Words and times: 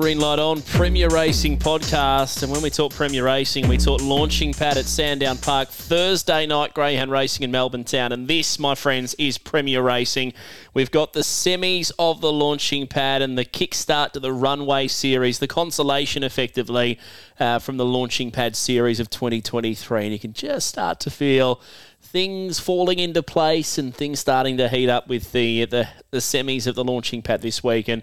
Green 0.00 0.18
Light 0.18 0.38
On 0.38 0.62
Premier 0.62 1.10
Racing 1.10 1.58
podcast. 1.58 2.42
And 2.42 2.50
when 2.50 2.62
we 2.62 2.70
talk 2.70 2.94
Premier 2.94 3.26
Racing, 3.26 3.68
we 3.68 3.76
talk 3.76 4.00
launching 4.00 4.54
pad 4.54 4.78
at 4.78 4.86
Sandown 4.86 5.36
Park 5.36 5.68
Thursday 5.68 6.46
night 6.46 6.72
Greyhound 6.72 7.10
Racing 7.10 7.44
in 7.44 7.50
Melbourne 7.50 7.84
Town. 7.84 8.10
And 8.10 8.26
this, 8.26 8.58
my 8.58 8.74
friends, 8.74 9.12
is 9.18 9.36
Premier 9.36 9.82
Racing. 9.82 10.32
We've 10.72 10.90
got 10.90 11.12
the 11.12 11.20
semis 11.20 11.92
of 11.98 12.22
the 12.22 12.32
launching 12.32 12.86
pad 12.86 13.20
and 13.20 13.36
the 13.36 13.44
kickstart 13.44 14.12
to 14.12 14.20
the 14.20 14.32
runway 14.32 14.88
series, 14.88 15.40
the 15.40 15.46
consolation 15.46 16.24
effectively 16.24 16.98
uh, 17.38 17.58
from 17.58 17.76
the 17.76 17.84
launching 17.84 18.30
pad 18.30 18.56
series 18.56 18.98
of 18.98 19.10
2023. 19.10 20.04
And 20.04 20.12
you 20.14 20.18
can 20.18 20.32
just 20.32 20.68
start 20.68 21.00
to 21.00 21.10
feel 21.10 21.60
things 22.00 22.58
falling 22.58 22.98
into 22.98 23.22
place 23.22 23.76
and 23.76 23.94
things 23.94 24.20
starting 24.20 24.56
to 24.56 24.68
heat 24.68 24.88
up 24.88 25.06
with 25.08 25.32
the 25.32 25.66
the, 25.66 25.88
the 26.10 26.18
semis 26.18 26.66
of 26.66 26.74
the 26.74 26.82
launching 26.82 27.20
pad 27.20 27.42
this 27.42 27.62
week. 27.62 27.88
And 27.88 28.02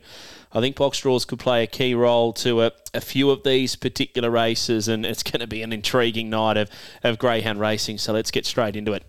I 0.52 0.62
think 0.62 0.76
box 0.78 1.00
draws 1.00 1.26
could 1.26 1.38
play 1.40 1.64
a 1.64 1.68
key 1.68 1.94
role 1.94 2.34
to 2.34 2.64
a, 2.64 2.72
a 2.94 3.02
few 3.02 3.30
of 3.30 3.44
these 3.44 3.76
particular 3.76 4.32
races, 4.32 4.88
and 4.88 5.06
it's 5.06 5.22
going 5.22 5.42
to 5.42 5.48
be 5.48 5.62
an 5.62 5.72
intriguing 5.72 6.30
night 6.30 6.58
of, 6.58 6.70
of 7.04 7.20
greyhound 7.20 7.60
racing. 7.60 8.00
So 8.00 8.14
let's 8.14 8.32
get 8.32 8.46
straight 8.48 8.76
into 8.76 8.94
it. 8.94 9.04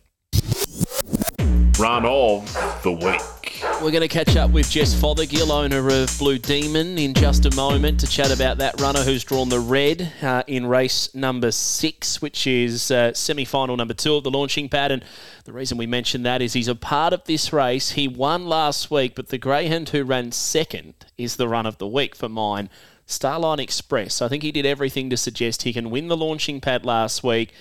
Run 1.78 2.04
of 2.04 2.82
the 2.82 2.92
week. 2.92 3.39
We're 3.62 3.90
going 3.90 4.00
to 4.00 4.08
catch 4.08 4.36
up 4.36 4.50
with 4.50 4.70
Jess 4.70 4.94
Fothergill, 4.94 5.50
owner 5.50 5.88
of 5.88 6.18
Blue 6.18 6.38
Demon, 6.38 6.96
in 6.96 7.12
just 7.12 7.44
a 7.44 7.54
moment 7.54 8.00
to 8.00 8.06
chat 8.06 8.30
about 8.30 8.58
that 8.58 8.80
runner 8.80 9.00
who's 9.00 9.22
drawn 9.22 9.48
the 9.48 9.60
red 9.60 10.12
uh, 10.22 10.42
in 10.46 10.66
race 10.66 11.14
number 11.14 11.50
six, 11.50 12.22
which 12.22 12.46
is 12.46 12.90
uh, 12.90 13.12
semi 13.12 13.44
final 13.44 13.76
number 13.76 13.92
two 13.92 14.14
of 14.14 14.24
the 14.24 14.30
launching 14.30 14.68
pad. 14.68 14.92
And 14.92 15.04
the 15.44 15.52
reason 15.52 15.76
we 15.76 15.86
mention 15.86 16.22
that 16.22 16.40
is 16.40 16.54
he's 16.54 16.68
a 16.68 16.74
part 16.74 17.12
of 17.12 17.24
this 17.24 17.52
race. 17.52 17.90
He 17.92 18.08
won 18.08 18.46
last 18.46 18.90
week, 18.90 19.14
but 19.14 19.28
the 19.28 19.38
Greyhound 19.38 19.90
who 19.90 20.04
ran 20.04 20.32
second 20.32 20.94
is 21.18 21.36
the 21.36 21.48
run 21.48 21.66
of 21.66 21.78
the 21.78 21.88
week 21.88 22.14
for 22.16 22.28
mine. 22.28 22.70
Starline 23.06 23.60
Express. 23.60 24.22
I 24.22 24.28
think 24.28 24.42
he 24.42 24.52
did 24.52 24.64
everything 24.64 25.10
to 25.10 25.16
suggest 25.16 25.62
he 25.62 25.72
can 25.72 25.90
win 25.90 26.08
the 26.08 26.16
launching 26.16 26.60
pad 26.60 26.86
last 26.86 27.22
week 27.22 27.52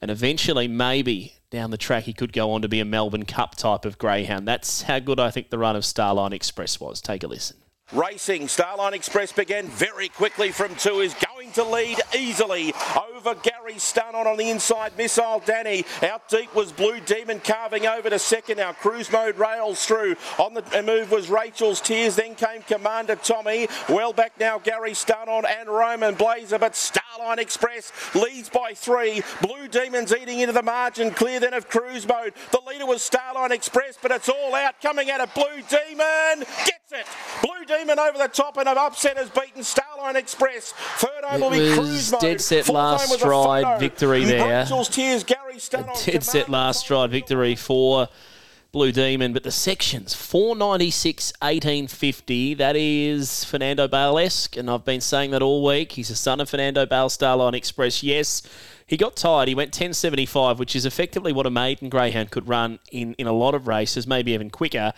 and 0.00 0.10
eventually 0.10 0.68
maybe 0.68 1.37
down 1.50 1.70
the 1.70 1.78
track 1.78 2.04
he 2.04 2.12
could 2.12 2.32
go 2.32 2.52
on 2.52 2.62
to 2.62 2.68
be 2.68 2.80
a 2.80 2.84
Melbourne 2.84 3.24
Cup 3.24 3.56
type 3.56 3.84
of 3.84 3.98
greyhound. 3.98 4.46
That's 4.46 4.82
how 4.82 4.98
good 4.98 5.18
I 5.18 5.30
think 5.30 5.50
the 5.50 5.58
run 5.58 5.76
of 5.76 5.82
Starline 5.82 6.32
Express 6.32 6.78
was. 6.78 7.00
Take 7.00 7.22
a 7.22 7.26
listen. 7.26 7.56
Racing, 7.92 8.42
Starline 8.48 8.92
Express 8.92 9.32
began 9.32 9.66
very 9.66 10.10
quickly 10.10 10.52
from 10.52 10.74
two, 10.74 11.00
is 11.00 11.14
to 11.58 11.64
lead 11.64 12.00
easily 12.16 12.72
over 13.12 13.34
Gary 13.34 13.78
Stun 13.78 14.14
on 14.14 14.28
on 14.28 14.36
the 14.36 14.48
inside, 14.48 14.96
Missile 14.96 15.42
Danny. 15.44 15.84
Out 16.02 16.28
deep 16.28 16.54
was 16.54 16.70
Blue 16.70 17.00
Demon 17.00 17.40
carving 17.40 17.84
over 17.84 18.08
to 18.08 18.18
second 18.20 18.58
now. 18.58 18.72
Cruise 18.72 19.10
mode 19.10 19.36
rails 19.38 19.84
through. 19.84 20.14
On 20.38 20.54
the 20.54 20.82
move 20.84 21.10
was 21.10 21.28
Rachel's 21.28 21.80
Tears, 21.80 22.14
then 22.14 22.36
came 22.36 22.62
Commander 22.62 23.16
Tommy. 23.16 23.66
Well 23.88 24.12
back 24.12 24.38
now, 24.38 24.60
Gary 24.60 24.94
Stun 24.94 25.28
on 25.28 25.46
and 25.46 25.68
Roman 25.68 26.14
Blazer, 26.14 26.60
but 26.60 26.74
Starline 26.74 27.38
Express 27.38 27.92
leads 28.14 28.48
by 28.48 28.74
three. 28.74 29.22
Blue 29.42 29.66
Demon's 29.66 30.14
eating 30.14 30.38
into 30.38 30.52
the 30.52 30.62
margin, 30.62 31.10
clear 31.10 31.40
then 31.40 31.54
of 31.54 31.68
Cruise 31.68 32.06
mode. 32.06 32.34
The 32.52 32.60
leader 32.68 32.86
was 32.86 33.00
Starline 33.00 33.50
Express, 33.50 33.98
but 34.00 34.12
it's 34.12 34.28
all 34.28 34.54
out 34.54 34.80
coming 34.80 35.10
out 35.10 35.20
of 35.20 35.34
Blue 35.34 35.62
Demon. 35.68 36.46
Gets 36.64 36.92
it. 36.92 37.06
Blue 37.42 37.64
Demon 37.66 37.98
over 37.98 38.16
the 38.16 38.28
top 38.28 38.58
and 38.58 38.68
an 38.68 38.78
upset 38.78 39.16
has 39.16 39.28
beaten 39.30 39.62
Starline 39.62 39.77
Express. 40.16 40.72
Third 40.72 41.24
home 41.24 41.40
will 41.40 41.50
be 41.50 41.74
Cruise 41.74 42.12
mode. 42.12 42.20
dead 42.20 42.40
set 42.40 42.66
Fourth 42.66 42.74
last 42.74 43.00
home 43.02 43.10
was 43.10 43.16
a 43.16 43.24
stride 43.24 43.80
victory 43.80 44.24
there. 44.24 44.64
Tears, 44.66 45.24
Gary 45.24 45.58
Dead 46.04 46.24
set 46.24 46.48
last 46.48 46.80
stride 46.80 47.10
victory 47.10 47.54
for 47.54 48.08
Blue 48.70 48.92
Demon, 48.92 49.32
but 49.32 49.44
the 49.44 49.50
sections 49.50 50.14
496, 50.14 51.32
1850. 51.40 52.54
That 52.54 52.76
is 52.76 53.44
Fernando 53.44 53.88
Bale 53.88 54.18
esque, 54.18 54.56
and 54.56 54.70
I've 54.70 54.84
been 54.84 55.00
saying 55.00 55.30
that 55.32 55.42
all 55.42 55.64
week. 55.64 55.92
He's 55.92 56.10
a 56.10 56.16
son 56.16 56.40
of 56.40 56.50
Fernando 56.50 56.84
Bale, 56.84 57.08
Starline 57.08 57.54
Express. 57.54 58.02
Yes, 58.02 58.42
he 58.86 58.96
got 58.96 59.16
tired. 59.16 59.48
He 59.48 59.54
went 59.54 59.68
1075, 59.68 60.58
which 60.58 60.76
is 60.76 60.84
effectively 60.84 61.32
what 61.32 61.46
a 61.46 61.50
maiden 61.50 61.88
greyhound 61.88 62.30
could 62.30 62.46
run 62.46 62.78
in, 62.92 63.14
in 63.14 63.26
a 63.26 63.32
lot 63.32 63.54
of 63.54 63.66
races, 63.66 64.06
maybe 64.06 64.32
even 64.32 64.50
quicker. 64.50 64.92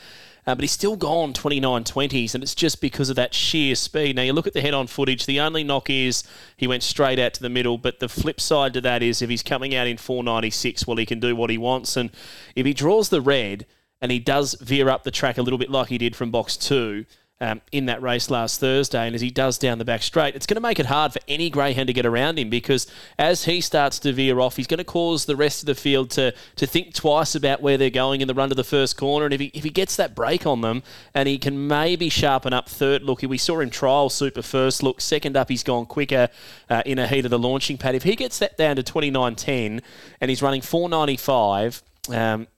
Uh, 0.50 0.54
but 0.56 0.64
he's 0.64 0.72
still 0.72 0.96
gone 0.96 1.32
29 1.32 1.84
20s, 1.84 2.34
and 2.34 2.42
it's 2.42 2.56
just 2.56 2.80
because 2.80 3.08
of 3.08 3.14
that 3.14 3.32
sheer 3.32 3.76
speed. 3.76 4.16
Now, 4.16 4.22
you 4.22 4.32
look 4.32 4.48
at 4.48 4.52
the 4.52 4.60
head 4.60 4.74
on 4.74 4.88
footage, 4.88 5.24
the 5.24 5.38
only 5.38 5.62
knock 5.62 5.88
is 5.88 6.24
he 6.56 6.66
went 6.66 6.82
straight 6.82 7.20
out 7.20 7.34
to 7.34 7.40
the 7.40 7.48
middle, 7.48 7.78
but 7.78 8.00
the 8.00 8.08
flip 8.08 8.40
side 8.40 8.74
to 8.74 8.80
that 8.80 9.00
is 9.00 9.22
if 9.22 9.30
he's 9.30 9.44
coming 9.44 9.76
out 9.76 9.86
in 9.86 9.96
496, 9.96 10.88
well, 10.88 10.96
he 10.96 11.06
can 11.06 11.20
do 11.20 11.36
what 11.36 11.50
he 11.50 11.58
wants. 11.58 11.96
And 11.96 12.10
if 12.56 12.66
he 12.66 12.74
draws 12.74 13.10
the 13.10 13.20
red 13.20 13.64
and 14.00 14.10
he 14.10 14.18
does 14.18 14.54
veer 14.54 14.88
up 14.88 15.04
the 15.04 15.12
track 15.12 15.38
a 15.38 15.42
little 15.42 15.58
bit 15.58 15.70
like 15.70 15.86
he 15.86 15.98
did 15.98 16.16
from 16.16 16.32
box 16.32 16.56
two, 16.56 17.06
um, 17.40 17.62
in 17.72 17.86
that 17.86 18.02
race 18.02 18.28
last 18.28 18.60
Thursday, 18.60 19.06
and 19.06 19.14
as 19.14 19.22
he 19.22 19.30
does 19.30 19.56
down 19.56 19.78
the 19.78 19.84
back 19.84 20.02
straight, 20.02 20.34
it's 20.34 20.46
going 20.46 20.56
to 20.56 20.60
make 20.60 20.78
it 20.78 20.86
hard 20.86 21.12
for 21.12 21.20
any 21.26 21.48
greyhound 21.48 21.86
to 21.86 21.92
get 21.92 22.04
around 22.04 22.38
him 22.38 22.50
because 22.50 22.86
as 23.18 23.44
he 23.44 23.60
starts 23.62 23.98
to 24.00 24.12
veer 24.12 24.38
off, 24.40 24.56
he's 24.56 24.66
going 24.66 24.78
to 24.78 24.84
cause 24.84 25.24
the 25.24 25.36
rest 25.36 25.62
of 25.62 25.66
the 25.66 25.74
field 25.74 26.10
to 26.10 26.34
to 26.56 26.66
think 26.66 26.92
twice 26.92 27.34
about 27.34 27.62
where 27.62 27.78
they're 27.78 27.88
going 27.88 28.20
in 28.20 28.28
the 28.28 28.34
run 28.34 28.50
to 28.50 28.54
the 28.54 28.64
first 28.64 28.96
corner. 28.96 29.24
And 29.24 29.32
if 29.32 29.40
he 29.40 29.46
if 29.54 29.64
he 29.64 29.70
gets 29.70 29.96
that 29.96 30.14
break 30.14 30.46
on 30.46 30.60
them, 30.60 30.82
and 31.14 31.28
he 31.28 31.38
can 31.38 31.66
maybe 31.66 32.10
sharpen 32.10 32.52
up 32.52 32.68
third 32.68 33.02
look, 33.02 33.22
we 33.22 33.38
saw 33.38 33.60
him 33.60 33.70
trial 33.70 34.10
super 34.10 34.42
first 34.42 34.82
look, 34.82 35.00
second 35.00 35.36
up 35.36 35.48
he's 35.48 35.62
gone 35.62 35.86
quicker 35.86 36.28
uh, 36.68 36.82
in 36.84 36.98
a 36.98 37.06
heat 37.06 37.24
of 37.24 37.30
the 37.30 37.38
launching 37.38 37.78
pad. 37.78 37.94
If 37.94 38.02
he 38.02 38.16
gets 38.16 38.38
that 38.40 38.58
down 38.58 38.76
to 38.76 38.82
twenty 38.82 39.10
nine 39.10 39.34
ten, 39.34 39.80
and 40.20 40.28
he's 40.28 40.42
running 40.42 40.60
four 40.60 40.88
ninety 40.88 41.16
five. 41.16 41.82
Um, 42.08 42.48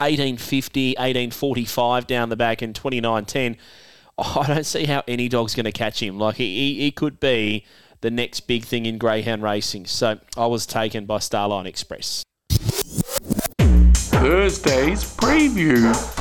1850, 0.00 0.94
1845 0.96 2.06
down 2.06 2.30
the 2.30 2.36
back, 2.36 2.62
in 2.62 2.72
2910. 2.72 3.58
I 4.36 4.46
don't 4.46 4.66
see 4.66 4.84
how 4.84 5.02
any 5.08 5.28
dog's 5.28 5.54
going 5.54 5.64
to 5.64 5.72
catch 5.72 6.02
him. 6.02 6.18
Like 6.18 6.36
he, 6.36 6.80
he 6.80 6.90
could 6.90 7.20
be 7.20 7.64
the 8.02 8.10
next 8.10 8.40
big 8.40 8.64
thing 8.64 8.86
in 8.86 8.98
greyhound 8.98 9.42
racing. 9.42 9.86
So 9.86 10.18
I 10.36 10.46
was 10.46 10.66
taken 10.66 11.06
by 11.06 11.18
Starline 11.18 11.66
Express. 11.66 12.22
Thursday's 13.58 15.04
preview. 15.16 16.19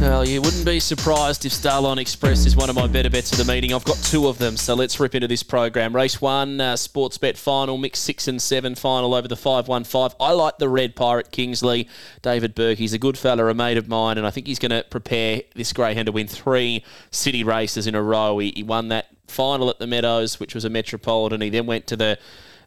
Well, 0.00 0.26
you 0.26 0.40
wouldn't 0.40 0.64
be 0.64 0.78
surprised 0.78 1.44
if 1.44 1.50
Starline 1.50 1.98
Express 1.98 2.46
is 2.46 2.54
one 2.54 2.70
of 2.70 2.76
my 2.76 2.86
better 2.86 3.10
bets 3.10 3.32
of 3.32 3.38
the 3.38 3.52
meeting. 3.52 3.74
I've 3.74 3.84
got 3.84 3.96
two 3.96 4.28
of 4.28 4.38
them, 4.38 4.56
so 4.56 4.74
let's 4.74 5.00
rip 5.00 5.16
into 5.16 5.26
this 5.26 5.42
program. 5.42 5.94
Race 5.94 6.20
one, 6.20 6.60
uh, 6.60 6.74
Sportsbet 6.74 7.36
final, 7.36 7.76
mix 7.78 7.98
six 7.98 8.28
and 8.28 8.40
seven 8.40 8.76
final 8.76 9.12
over 9.12 9.26
the 9.26 9.36
515. 9.36 10.16
I 10.20 10.32
like 10.32 10.58
the 10.58 10.68
red 10.68 10.94
pirate 10.94 11.32
Kingsley. 11.32 11.88
David 12.22 12.54
Burke, 12.54 12.78
he's 12.78 12.92
a 12.92 12.98
good 12.98 13.18
fella, 13.18 13.46
a 13.46 13.54
mate 13.54 13.76
of 13.76 13.88
mine, 13.88 14.18
and 14.18 14.26
I 14.26 14.30
think 14.30 14.46
he's 14.46 14.60
going 14.60 14.70
to 14.70 14.84
prepare 14.88 15.42
this 15.56 15.72
greyhound 15.72 16.06
to 16.06 16.12
win 16.12 16.28
three 16.28 16.84
city 17.10 17.42
races 17.42 17.88
in 17.88 17.96
a 17.96 18.02
row. 18.02 18.38
He, 18.38 18.52
he 18.54 18.62
won 18.62 18.88
that 18.88 19.08
final 19.26 19.68
at 19.68 19.80
the 19.80 19.86
Meadows, 19.88 20.38
which 20.38 20.54
was 20.54 20.64
a 20.64 20.70
Metropolitan. 20.70 21.40
He 21.40 21.50
then 21.50 21.66
went 21.66 21.88
to 21.88 21.96
the 21.96 22.18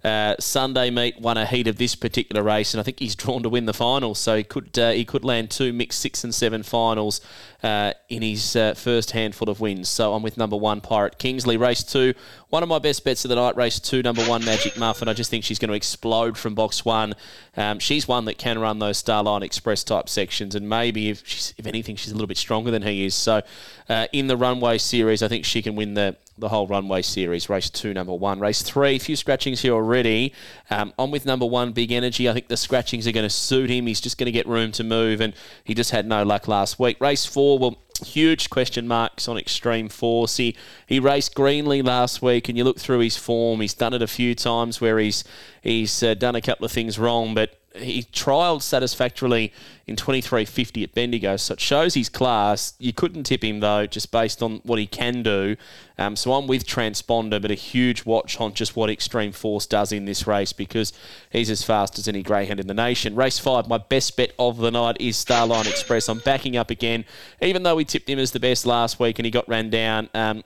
uh, 0.03 0.35
Sunday 0.39 0.89
meet, 0.89 1.19
won 1.19 1.38
a 1.38 1.45
heat 1.45 1.67
of 1.67 1.78
this 1.78 1.95
particular 1.95 2.41
race, 2.41 2.73
and 2.73 2.79
I 2.79 2.84
think 2.84 3.00
he's 3.00 3.16
drawn 3.16 3.44
to 3.44 3.50
win 3.50 3.66
the 3.66 3.73
finals. 3.73 4.19
So 4.19 4.35
he 4.35 4.44
could 4.44 4.78
uh, 4.78 4.91
he 4.91 5.06
could 5.06 5.23
land 5.23 5.51
two 5.51 5.73
mixed 5.73 6.00
six 6.00 6.23
and 6.23 6.34
seven 6.34 6.63
finals 6.63 7.22
uh, 7.63 7.94
in 8.09 8.22
his 8.22 8.55
uh, 8.55 8.73
first 8.73 9.11
handful 9.11 9.49
of 9.49 9.59
wins. 9.59 9.89
So 9.89 10.13
I'm 10.13 10.23
with 10.23 10.38
number 10.38 10.57
one 10.57 10.81
Pirate 10.81 11.17
Kingsley. 11.17 11.57
Race 11.57 11.83
two, 11.83 12.13
one 12.49 12.63
of 12.63 12.69
my 12.69 12.79
best 12.79 13.03
bets 13.03 13.25
of 13.25 13.29
the 13.29 13.35
night. 13.35 13.55
Race 13.55 13.79
two, 13.79 14.01
number 14.01 14.23
one 14.23 14.44
Magic 14.44 14.77
Muffin. 14.77 15.07
I 15.07 15.13
just 15.13 15.29
think 15.29 15.44
she's 15.44 15.59
going 15.59 15.69
to 15.69 15.75
explode 15.75 16.38
from 16.38 16.55
box 16.55 16.83
one. 16.85 17.13
Um, 17.55 17.79
she's 17.79 18.07
one 18.07 18.25
that 18.25 18.38
can 18.38 18.59
run 18.59 18.79
those 18.79 19.01
Starline 19.01 19.44
Express 19.44 19.83
type 19.83 20.09
sections, 20.09 20.55
and 20.55 20.67
maybe 20.67 21.09
if 21.09 21.27
she's, 21.27 21.53
if 21.57 21.67
anything, 21.67 21.96
she's 21.96 22.11
a 22.11 22.16
little 22.16 22.28
bit 22.28 22.37
stronger 22.37 22.72
than 22.72 22.81
he 22.81 23.05
is. 23.05 23.16
So 23.16 23.41
uh, 23.90 24.07
in 24.11 24.28
the 24.28 24.37
runway 24.37 24.78
series, 24.78 25.22
I 25.22 25.28
think 25.28 25.46
she 25.46 25.61
can 25.61 25.75
win 25.75 25.93
the 25.93 26.16
the 26.37 26.49
whole 26.49 26.66
runway 26.66 27.03
series. 27.03 27.49
Race 27.49 27.69
two, 27.69 27.93
number 27.93 28.14
one. 28.14 28.40
Race 28.40 28.64
three, 28.64 28.96
a 28.96 28.99
few 28.99 29.16
scratchings 29.16 29.61
here 29.61 29.73
already. 29.73 30.34
Um, 30.72 30.91
I'm 30.97 31.11
with 31.11 31.25
number 31.25 31.46
one, 31.46 31.72
Big 31.72 31.91
Energy. 31.91 32.28
I 32.28 32.34
think 32.34 32.47
the 32.47 32.57
scratchings 32.57 33.05
are 33.05 33.11
going 33.11 33.25
to 33.25 33.29
suit 33.29 33.69
him. 33.69 33.85
He's 33.85 34.02
just 34.02 34.17
going 34.17 34.25
to 34.25 34.31
get 34.31 34.47
room 34.47 34.72
to 34.73 34.84
move, 34.84 35.22
and 35.22 35.34
he 35.64 35.75
just 35.75 35.91
had 35.91 36.07
no 36.07 36.23
luck 36.23 36.47
last 36.47 36.79
week. 36.79 36.99
Race 36.99 37.25
four, 37.25 37.51
well, 37.59 37.78
huge 38.06 38.50
question 38.50 38.88
marks 38.88 39.28
on 39.28 39.38
Extreme 39.38 39.90
Force. 39.90 40.38
He 40.38 40.56
he 40.88 41.00
raced 41.00 41.36
Greenly 41.36 41.82
last 41.82 42.22
week, 42.22 42.50
and 42.50 42.58
you 42.58 42.64
look 42.64 42.80
through 42.80 43.00
his 43.00 43.18
form. 43.18 43.62
He's 43.62 43.74
done 43.74 43.94
it 43.94 44.02
a 44.02 44.08
few 44.08 44.36
times 44.36 44.82
where 44.82 45.00
he's 45.00 45.24
he's 45.62 46.03
uh, 46.03 46.14
done 46.14 46.36
a 46.36 46.42
couple 46.42 46.66
of 46.66 46.72
things 46.72 46.98
wrong, 46.98 47.34
but 47.34 47.60
he 47.76 48.03
trialled 48.03 48.62
satisfactorily 48.62 49.53
in 49.88 49.96
23.50 49.96 50.84
at 50.84 50.94
Bendigo, 50.94 51.38
so 51.38 51.53
it 51.53 51.59
shows 51.59 51.94
his 51.94 52.09
class. 52.09 52.73
You 52.79 52.94
couldn't 52.94 53.23
tip 53.23 53.44
him 53.44 53.59
though, 53.59 53.85
just 53.85 54.12
based 54.12 54.44
on 54.44 54.58
what 54.64 54.79
he 54.79 54.88
can 54.88 55.23
do. 55.23 55.56
Um, 55.97 56.16
so 56.16 56.34
I'm 56.34 56.47
with 56.47 56.66
Transponder, 56.66 57.41
but 57.41 57.52
a 57.52 57.56
huge 57.56 58.06
watch 58.06 58.40
on 58.40 58.53
just 58.53 58.76
what 58.76 58.90
Extreme 58.90 59.34
Force 59.34 59.66
does 59.66 59.91
in 59.91 60.06
this 60.06 60.28
race 60.28 60.53
because 60.53 60.94
he's 61.29 61.50
as 61.50 61.64
fast 61.64 61.97
as 61.97 62.08
any 62.08 62.23
greyhound 62.23 62.59
in 62.59 62.68
the 62.68 62.73
nation. 62.73 63.16
Race 63.16 63.40
five, 63.40 63.68
my 63.68 63.78
best 63.78 64.17
bet 64.17 64.34
of 64.38 64.58
the 64.58 64.72
night 64.72 64.97
is 65.00 65.24
Starline 65.24 65.70
Express. 65.70 66.09
I'm 66.09 66.20
backing 66.20 66.58
up 66.58 66.70
again, 66.70 67.06
even 67.41 67.64
though 67.64 67.76
we 67.76 67.85
tipped 67.85 68.09
him 68.09 68.20
as 68.20 68.32
the 68.32 68.40
best 68.40 68.66
last 68.66 69.00
week 69.00 69.20
and 69.20 69.26
he 69.26 69.32
got 69.32 69.47
ran 69.47 69.70
down. 69.70 70.09
Um, 70.14 70.44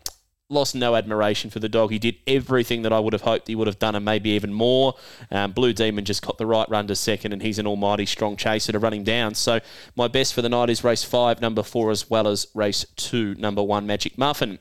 lost 0.50 0.76
no 0.76 0.96
admiration 0.96 1.50
for 1.50 1.60
the 1.60 1.70
dog. 1.70 1.92
He 1.92 2.00
did 2.00 2.18
everything 2.28 2.84
that 2.84 2.94
I 2.94 3.00
would 3.00 3.14
have 3.14 3.24
hoped 3.24 3.48
he 3.48 3.56
would 3.56 3.68
have 3.68 3.80
done, 3.80 3.96
and 3.96 4.06
maybe 4.06 4.30
even 4.32 4.54
more. 4.54 4.94
Um, 5.32 5.52
Blue 5.52 5.74
Demon 5.74 6.06
just 6.06 6.22
got 6.22 6.38
the 6.38 6.46
right 6.46 6.70
run 6.70 6.88
to 6.88 6.96
second, 6.96 7.34
and 7.34 7.42
he's 7.42 7.60
an 7.60 7.68
almighty 7.68 8.06
strong 8.06 8.36
chaser 8.38 8.72
to 8.72 8.80
run 8.80 8.94
him 8.94 9.04
down. 9.04 9.34
So 9.34 9.60
my 9.96 10.08
best 10.08 10.34
for 10.34 10.42
the 10.42 10.50
night 10.50 10.70
is 10.70 10.84
race 10.84 11.04
five, 11.04 11.42
number 11.42 11.64
four, 11.64 11.92
as 11.92 12.10
well 12.10 12.28
as 12.28 12.48
race 12.54 12.86
two, 12.96 13.36
number 13.36 13.64
one, 13.64 13.88
Magic 13.88 14.18
Muffin. 14.18 14.60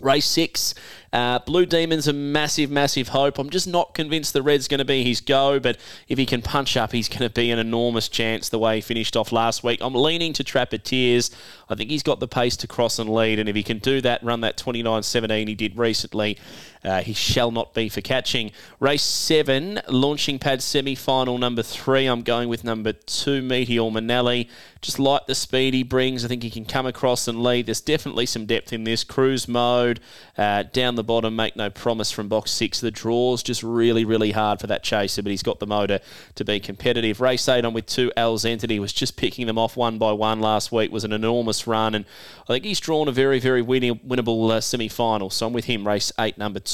Race 0.00 0.26
six, 0.26 0.74
uh, 1.12 1.38
Blue 1.40 1.66
Demon's 1.66 2.08
a 2.08 2.12
massive, 2.12 2.70
massive 2.70 3.08
hope. 3.08 3.38
I'm 3.38 3.50
just 3.50 3.68
not 3.68 3.94
convinced 3.94 4.32
the 4.32 4.42
red's 4.42 4.66
going 4.66 4.78
to 4.78 4.84
be 4.84 5.04
his 5.04 5.20
go, 5.20 5.60
but 5.60 5.76
if 6.08 6.18
he 6.18 6.26
can 6.26 6.42
punch 6.42 6.76
up, 6.76 6.92
he's 6.92 7.08
going 7.08 7.20
to 7.20 7.30
be 7.30 7.50
an 7.50 7.58
enormous 7.58 8.08
chance 8.08 8.48
the 8.48 8.58
way 8.58 8.76
he 8.76 8.80
finished 8.80 9.16
off 9.16 9.30
last 9.30 9.62
week. 9.62 9.80
I'm 9.82 9.94
leaning 9.94 10.32
to 10.34 10.44
Trappeteers. 10.44 11.30
I 11.68 11.74
think 11.74 11.90
he's 11.90 12.02
got 12.02 12.18
the 12.18 12.28
pace 12.28 12.56
to 12.58 12.66
cross 12.66 12.98
and 12.98 13.10
lead, 13.10 13.38
and 13.38 13.48
if 13.48 13.54
he 13.54 13.62
can 13.62 13.78
do 13.78 14.00
that, 14.00 14.22
run 14.22 14.40
that 14.40 14.56
29.17 14.56 15.48
he 15.48 15.54
did 15.54 15.76
recently, 15.76 16.38
uh, 16.84 17.02
he 17.02 17.12
shall 17.12 17.50
not 17.50 17.74
be 17.74 17.88
for 17.88 18.00
catching. 18.00 18.50
Race 18.80 19.02
seven, 19.02 19.80
launching 19.88 20.38
pad 20.38 20.62
semi 20.62 20.94
final 20.94 21.38
number 21.38 21.62
three. 21.62 22.06
I'm 22.06 22.22
going 22.22 22.48
with 22.48 22.64
number 22.64 22.92
two, 22.92 23.42
Meteor 23.42 23.90
Manelli. 23.90 24.48
Just 24.80 24.98
like 24.98 25.26
the 25.26 25.36
speed 25.36 25.74
he 25.74 25.84
brings, 25.84 26.24
I 26.24 26.28
think 26.28 26.42
he 26.42 26.50
can 26.50 26.64
come 26.64 26.86
across 26.86 27.28
and 27.28 27.40
lead. 27.40 27.66
There's 27.66 27.80
definitely 27.80 28.26
some 28.26 28.46
depth 28.46 28.72
in 28.72 28.82
this 28.82 29.04
cruise 29.04 29.46
mode. 29.46 30.00
Uh, 30.36 30.64
down 30.64 30.96
the 30.96 31.04
bottom, 31.04 31.36
make 31.36 31.54
no 31.54 31.70
promise 31.70 32.10
from 32.10 32.26
box 32.26 32.50
six. 32.50 32.80
The 32.80 32.90
draw's 32.90 33.44
just 33.44 33.62
really, 33.62 34.04
really 34.04 34.32
hard 34.32 34.58
for 34.60 34.66
that 34.66 34.82
chaser, 34.82 35.22
but 35.22 35.30
he's 35.30 35.44
got 35.44 35.60
the 35.60 35.68
motor 35.68 36.00
to 36.34 36.44
be 36.44 36.58
competitive. 36.58 37.20
Race 37.20 37.48
eight 37.48 37.64
on 37.64 37.74
with 37.74 37.86
two 37.86 38.10
L's 38.16 38.44
Entity 38.44 38.80
was 38.80 38.92
just 38.92 39.16
picking 39.16 39.46
them 39.46 39.56
off 39.56 39.76
one 39.76 39.98
by 39.98 40.10
one 40.10 40.40
last 40.40 40.72
week. 40.72 40.90
Was 40.90 41.04
an 41.04 41.12
enormous 41.12 41.68
run, 41.68 41.94
and 41.94 42.04
I 42.42 42.54
think 42.54 42.64
he's 42.64 42.80
drawn 42.80 43.06
a 43.06 43.12
very, 43.12 43.38
very 43.38 43.62
winnable 43.62 44.50
uh, 44.50 44.60
semi 44.60 44.88
final. 44.88 45.30
So 45.30 45.46
I'm 45.46 45.52
with 45.52 45.66
him. 45.66 45.86
Race 45.86 46.10
eight, 46.18 46.36
number 46.38 46.58
two. 46.58 46.71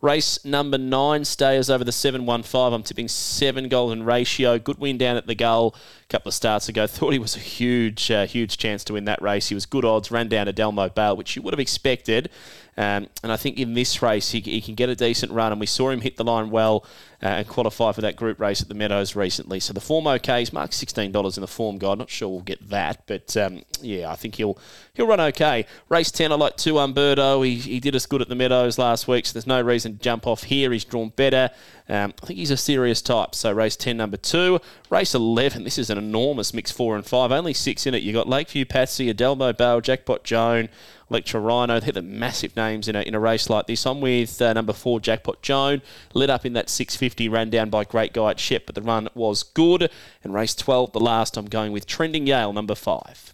Race 0.00 0.44
number 0.44 0.78
nine, 0.78 1.24
stayers 1.24 1.70
over 1.70 1.84
the 1.84 1.92
715. 1.92 2.72
I'm 2.72 2.82
tipping 2.82 3.08
seven 3.08 3.68
golden 3.68 4.04
ratio. 4.04 4.58
Good 4.58 4.78
win 4.78 4.98
down 4.98 5.16
at 5.16 5.26
the 5.26 5.34
goal 5.34 5.74
a 6.04 6.06
couple 6.08 6.30
of 6.30 6.34
starts 6.34 6.68
ago. 6.68 6.86
Thought 6.88 7.12
he 7.12 7.18
was 7.18 7.36
a 7.36 7.40
huge, 7.40 8.10
uh, 8.10 8.26
huge 8.26 8.58
chance 8.58 8.84
to 8.84 8.94
win 8.94 9.04
that 9.06 9.22
race. 9.22 9.48
He 9.48 9.54
was 9.54 9.66
good 9.66 9.84
odds, 9.84 10.10
ran 10.10 10.28
down 10.28 10.46
to 10.46 10.52
Delmo 10.52 10.94
Bale, 10.94 11.16
which 11.16 11.36
you 11.36 11.42
would 11.42 11.52
have 11.52 11.60
expected. 11.60 12.30
Um, 12.76 13.08
and 13.22 13.30
I 13.30 13.36
think 13.36 13.58
in 13.58 13.74
this 13.74 14.00
race, 14.00 14.30
he, 14.30 14.40
he, 14.40 14.62
can 14.62 14.74
get 14.74 14.88
a 14.88 14.96
decent 14.96 15.32
run. 15.32 15.52
And 15.52 15.60
we 15.60 15.66
saw 15.66 15.90
him 15.90 16.00
hit 16.00 16.16
the 16.16 16.24
line 16.24 16.50
well 16.50 16.86
uh, 17.22 17.26
and 17.26 17.46
qualify 17.46 17.92
for 17.92 18.00
that 18.00 18.16
group 18.16 18.40
race 18.40 18.62
at 18.62 18.68
the 18.68 18.74
Meadows 18.74 19.14
recently. 19.14 19.60
So 19.60 19.74
the 19.74 19.80
form 19.80 20.06
okay. 20.06 20.38
He's 20.38 20.54
marked 20.54 20.72
$16 20.72 21.36
in 21.36 21.40
the 21.42 21.46
form 21.46 21.76
guide. 21.76 21.98
Not 21.98 22.08
sure 22.08 22.30
we'll 22.30 22.40
get 22.40 22.70
that. 22.70 23.02
But 23.06 23.36
um, 23.36 23.62
yeah, 23.82 24.10
I 24.10 24.16
think 24.16 24.36
he'll 24.36 24.56
he'll 24.94 25.06
run 25.06 25.20
okay. 25.20 25.66
Race 25.90 26.10
10, 26.10 26.32
I 26.32 26.34
like 26.36 26.56
2 26.56 26.78
Umberto. 26.78 27.42
He, 27.42 27.56
he 27.56 27.78
did 27.78 27.94
us 27.94 28.06
good 28.06 28.22
at 28.22 28.28
the 28.28 28.34
Meadows 28.34 28.78
last 28.78 29.06
week. 29.06 29.26
So 29.26 29.34
there's 29.34 29.46
no 29.46 29.60
reason 29.60 29.98
to 29.98 30.02
jump 30.02 30.26
off 30.26 30.44
here. 30.44 30.72
He's 30.72 30.84
drawn 30.84 31.10
better. 31.10 31.50
Um, 31.90 32.14
I 32.22 32.26
think 32.26 32.38
he's 32.38 32.50
a 32.50 32.56
serious 32.56 33.02
type. 33.02 33.34
So 33.34 33.52
race 33.52 33.76
10, 33.76 33.98
number 33.98 34.16
2. 34.16 34.58
Race 34.88 35.14
11, 35.14 35.64
this 35.64 35.76
is 35.76 35.90
an 35.90 35.98
enormous 35.98 36.54
mix 36.54 36.70
4 36.72 36.96
and 36.96 37.04
5. 37.04 37.32
Only 37.32 37.52
6 37.52 37.86
in 37.86 37.94
it. 37.94 38.02
You've 38.02 38.14
got 38.14 38.28
Lakeview 38.28 38.64
Patsy, 38.64 39.12
Adelmo 39.12 39.54
Bale, 39.54 39.82
Jackpot 39.82 40.24
Joan. 40.24 40.70
Lecture 41.12 41.40
Rhino. 41.40 41.78
They're 41.78 41.92
the 41.92 42.02
massive 42.02 42.56
names 42.56 42.88
in 42.88 42.96
a, 42.96 43.02
in 43.02 43.14
a 43.14 43.20
race 43.20 43.48
like 43.48 43.66
this. 43.66 43.86
I'm 43.86 44.00
with 44.00 44.40
uh, 44.42 44.52
number 44.52 44.72
four, 44.72 44.98
Jackpot 45.00 45.42
Joan. 45.42 45.82
Lit 46.14 46.30
up 46.30 46.44
in 46.44 46.54
that 46.54 46.68
650, 46.68 47.28
ran 47.28 47.50
down 47.50 47.70
by 47.70 47.84
Great 47.84 48.12
Guy 48.12 48.30
at 48.30 48.40
Shep, 48.40 48.66
but 48.66 48.74
the 48.74 48.82
run 48.82 49.08
was 49.14 49.42
good. 49.42 49.90
And 50.24 50.34
race 50.34 50.54
12, 50.54 50.92
the 50.92 51.00
last, 51.00 51.36
I'm 51.36 51.46
going 51.46 51.72
with 51.72 51.86
Trending 51.86 52.26
Yale, 52.26 52.52
number 52.52 52.74
five. 52.74 53.32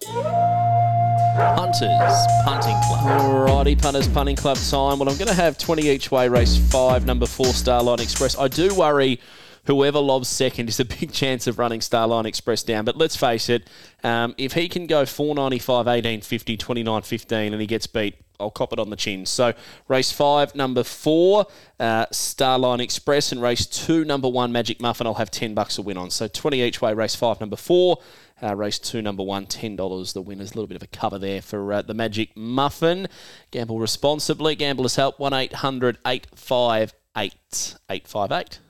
Punters 1.39 2.27
Punting 2.45 2.77
Club. 2.87 3.21
Alrighty, 3.21 3.81
Punters 3.81 4.09
Punting 4.09 4.37
Club 4.37 4.57
time. 4.57 4.99
Well, 4.99 5.09
I'm 5.09 5.17
going 5.17 5.29
to 5.29 5.35
have 5.35 5.57
20 5.57 5.89
each 5.89 6.11
way, 6.11 6.29
race 6.29 6.57
five, 6.71 7.07
number 7.07 7.27
four, 7.27 7.47
Starline 7.47 8.01
Express. 8.01 8.37
I 8.37 8.49
do 8.49 8.75
worry 8.75 9.21
whoever 9.69 9.99
lobs 9.99 10.29
second 10.29 10.67
is 10.71 10.81
a 10.81 10.85
big 10.85 11.13
chance 11.13 11.47
of 11.47 11.59
running 11.59 11.81
Starline 11.81 12.25
Express 12.25 12.63
down. 12.63 12.87
But 12.87 12.97
let's 12.97 13.17
face 13.17 13.51
it, 13.51 13.69
um, 14.03 14.35
if 14.39 14.55
he 14.55 14.67
can 14.67 14.87
go 14.87 15.05
495, 15.05 15.69
1850, 15.87 16.57
29 16.57 17.03
15, 17.03 17.53
and 17.53 17.61
he 17.61 17.67
gets 17.67 17.87
beat, 17.87 18.15
I'll 18.41 18.51
cop 18.51 18.73
it 18.73 18.79
on 18.79 18.89
the 18.89 18.97
chin. 18.97 19.27
So 19.27 19.53
race 19.87 20.11
five, 20.11 20.55
number 20.55 20.83
four, 20.85 21.47
uh, 21.79 22.07
Starline 22.07 22.81
Express, 22.81 23.31
and 23.31 23.43
race 23.43 23.67
two, 23.67 24.05
number 24.05 24.29
one, 24.29 24.53
Magic 24.53 24.81
Muffin. 24.81 25.07
I'll 25.07 25.15
have 25.15 25.31
ten 25.31 25.55
bucks 25.55 25.77
a 25.77 25.83
win 25.83 25.99
on. 25.99 26.11
So 26.11 26.29
twenty 26.29 26.63
each 26.63 26.81
way. 26.81 26.95
Race 26.95 27.15
five, 27.15 27.39
number 27.41 27.57
four. 27.57 27.99
Uh, 28.41 28.55
race 28.55 28.79
two, 28.79 29.03
number 29.03 29.25
one, 29.25 29.47
$10. 29.47 30.13
The 30.13 30.23
winner's 30.23 30.53
a 30.53 30.55
little 30.55 30.69
bit 30.69 30.77
of 30.77 30.83
a 30.85 30.87
cover 30.87 31.19
there 31.19 31.43
for 31.43 31.73
uh, 31.73 31.83
the 31.83 31.93
Magic 31.93 32.37
Muffin. 32.37 33.09
Gamble 33.51 33.81
responsibly. 33.81 34.55
Gamblers 34.55 34.95
help 34.95 35.19
1 35.19 35.33
800 35.33 35.99
858 36.07 37.75
858 37.91 38.61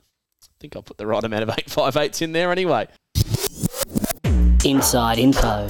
think 0.60 0.76
I'll 0.76 0.82
put 0.82 0.98
the 0.98 1.06
right 1.06 1.22
amount 1.22 1.42
of 1.42 1.48
858s 1.56 2.22
in 2.22 2.32
there 2.32 2.50
anyway. 2.52 2.88
Inside 4.64 5.18
info. 5.18 5.68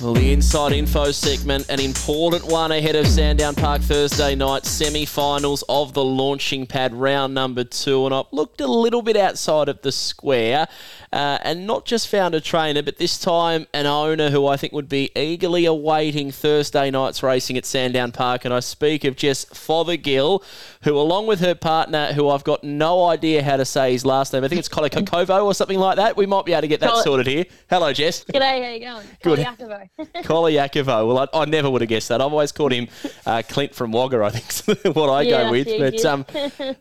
Well, 0.00 0.14
the 0.14 0.32
inside 0.32 0.72
info 0.72 1.10
segment, 1.10 1.68
an 1.68 1.78
important 1.78 2.46
one 2.46 2.72
ahead 2.72 2.96
of 2.96 3.06
Sandown 3.06 3.54
Park 3.54 3.82
Thursday 3.82 4.34
night 4.34 4.64
semi 4.64 5.04
finals 5.04 5.62
of 5.68 5.92
the 5.92 6.02
launching 6.02 6.66
pad 6.66 6.94
round 6.94 7.34
number 7.34 7.64
two. 7.64 8.06
And 8.06 8.14
I've 8.14 8.24
looked 8.32 8.62
a 8.62 8.66
little 8.66 9.02
bit 9.02 9.18
outside 9.18 9.68
of 9.68 9.82
the 9.82 9.92
square 9.92 10.68
uh, 11.12 11.38
and 11.42 11.66
not 11.66 11.84
just 11.84 12.08
found 12.08 12.34
a 12.34 12.40
trainer, 12.40 12.82
but 12.82 12.96
this 12.96 13.18
time 13.18 13.66
an 13.74 13.84
owner 13.84 14.30
who 14.30 14.46
I 14.46 14.56
think 14.56 14.72
would 14.72 14.88
be 14.88 15.10
eagerly 15.14 15.66
awaiting 15.66 16.30
Thursday 16.30 16.90
night's 16.90 17.22
racing 17.22 17.58
at 17.58 17.66
Sandown 17.66 18.10
Park. 18.10 18.46
And 18.46 18.54
I 18.54 18.60
speak 18.60 19.04
of 19.04 19.16
Jess 19.16 19.44
Fothergill, 19.44 20.42
who, 20.84 20.96
along 20.96 21.26
with 21.26 21.40
her 21.40 21.54
partner, 21.54 22.14
who 22.14 22.30
I've 22.30 22.44
got 22.44 22.64
no 22.64 23.04
idea 23.04 23.42
how 23.42 23.58
to 23.58 23.66
say 23.66 23.92
his 23.92 24.06
last 24.06 24.32
name, 24.32 24.44
I 24.44 24.48
think 24.48 24.60
it's 24.60 24.68
Kolikokovo 24.70 25.44
or 25.44 25.52
something 25.52 25.78
like 25.78 25.96
that. 25.96 26.16
We 26.16 26.24
might 26.24 26.46
be 26.46 26.52
able 26.52 26.62
to 26.62 26.68
get 26.68 26.80
that 26.80 27.04
sorted 27.04 27.26
here. 27.26 27.44
Hello, 27.68 27.92
Jess. 27.92 28.24
G'day, 28.24 28.64
how 28.64 28.70
you 28.70 28.80
going? 28.80 29.06
Good. 29.22 29.89
Koliakovo. 29.98 31.06
Well, 31.06 31.18
I, 31.18 31.42
I, 31.42 31.44
never 31.44 31.68
would 31.68 31.82
have 31.82 31.88
guessed 31.88 32.08
that. 32.08 32.20
I've 32.20 32.32
always 32.32 32.52
called 32.52 32.72
him 32.72 32.88
uh, 33.26 33.42
Clint 33.46 33.74
from 33.74 33.92
Wagga, 33.92 34.22
I 34.22 34.30
think, 34.30 34.84
what 34.96 35.10
I 35.10 35.22
yeah, 35.22 35.44
go 35.44 35.50
with. 35.50 35.66
But 35.66 36.04
um, 36.04 36.24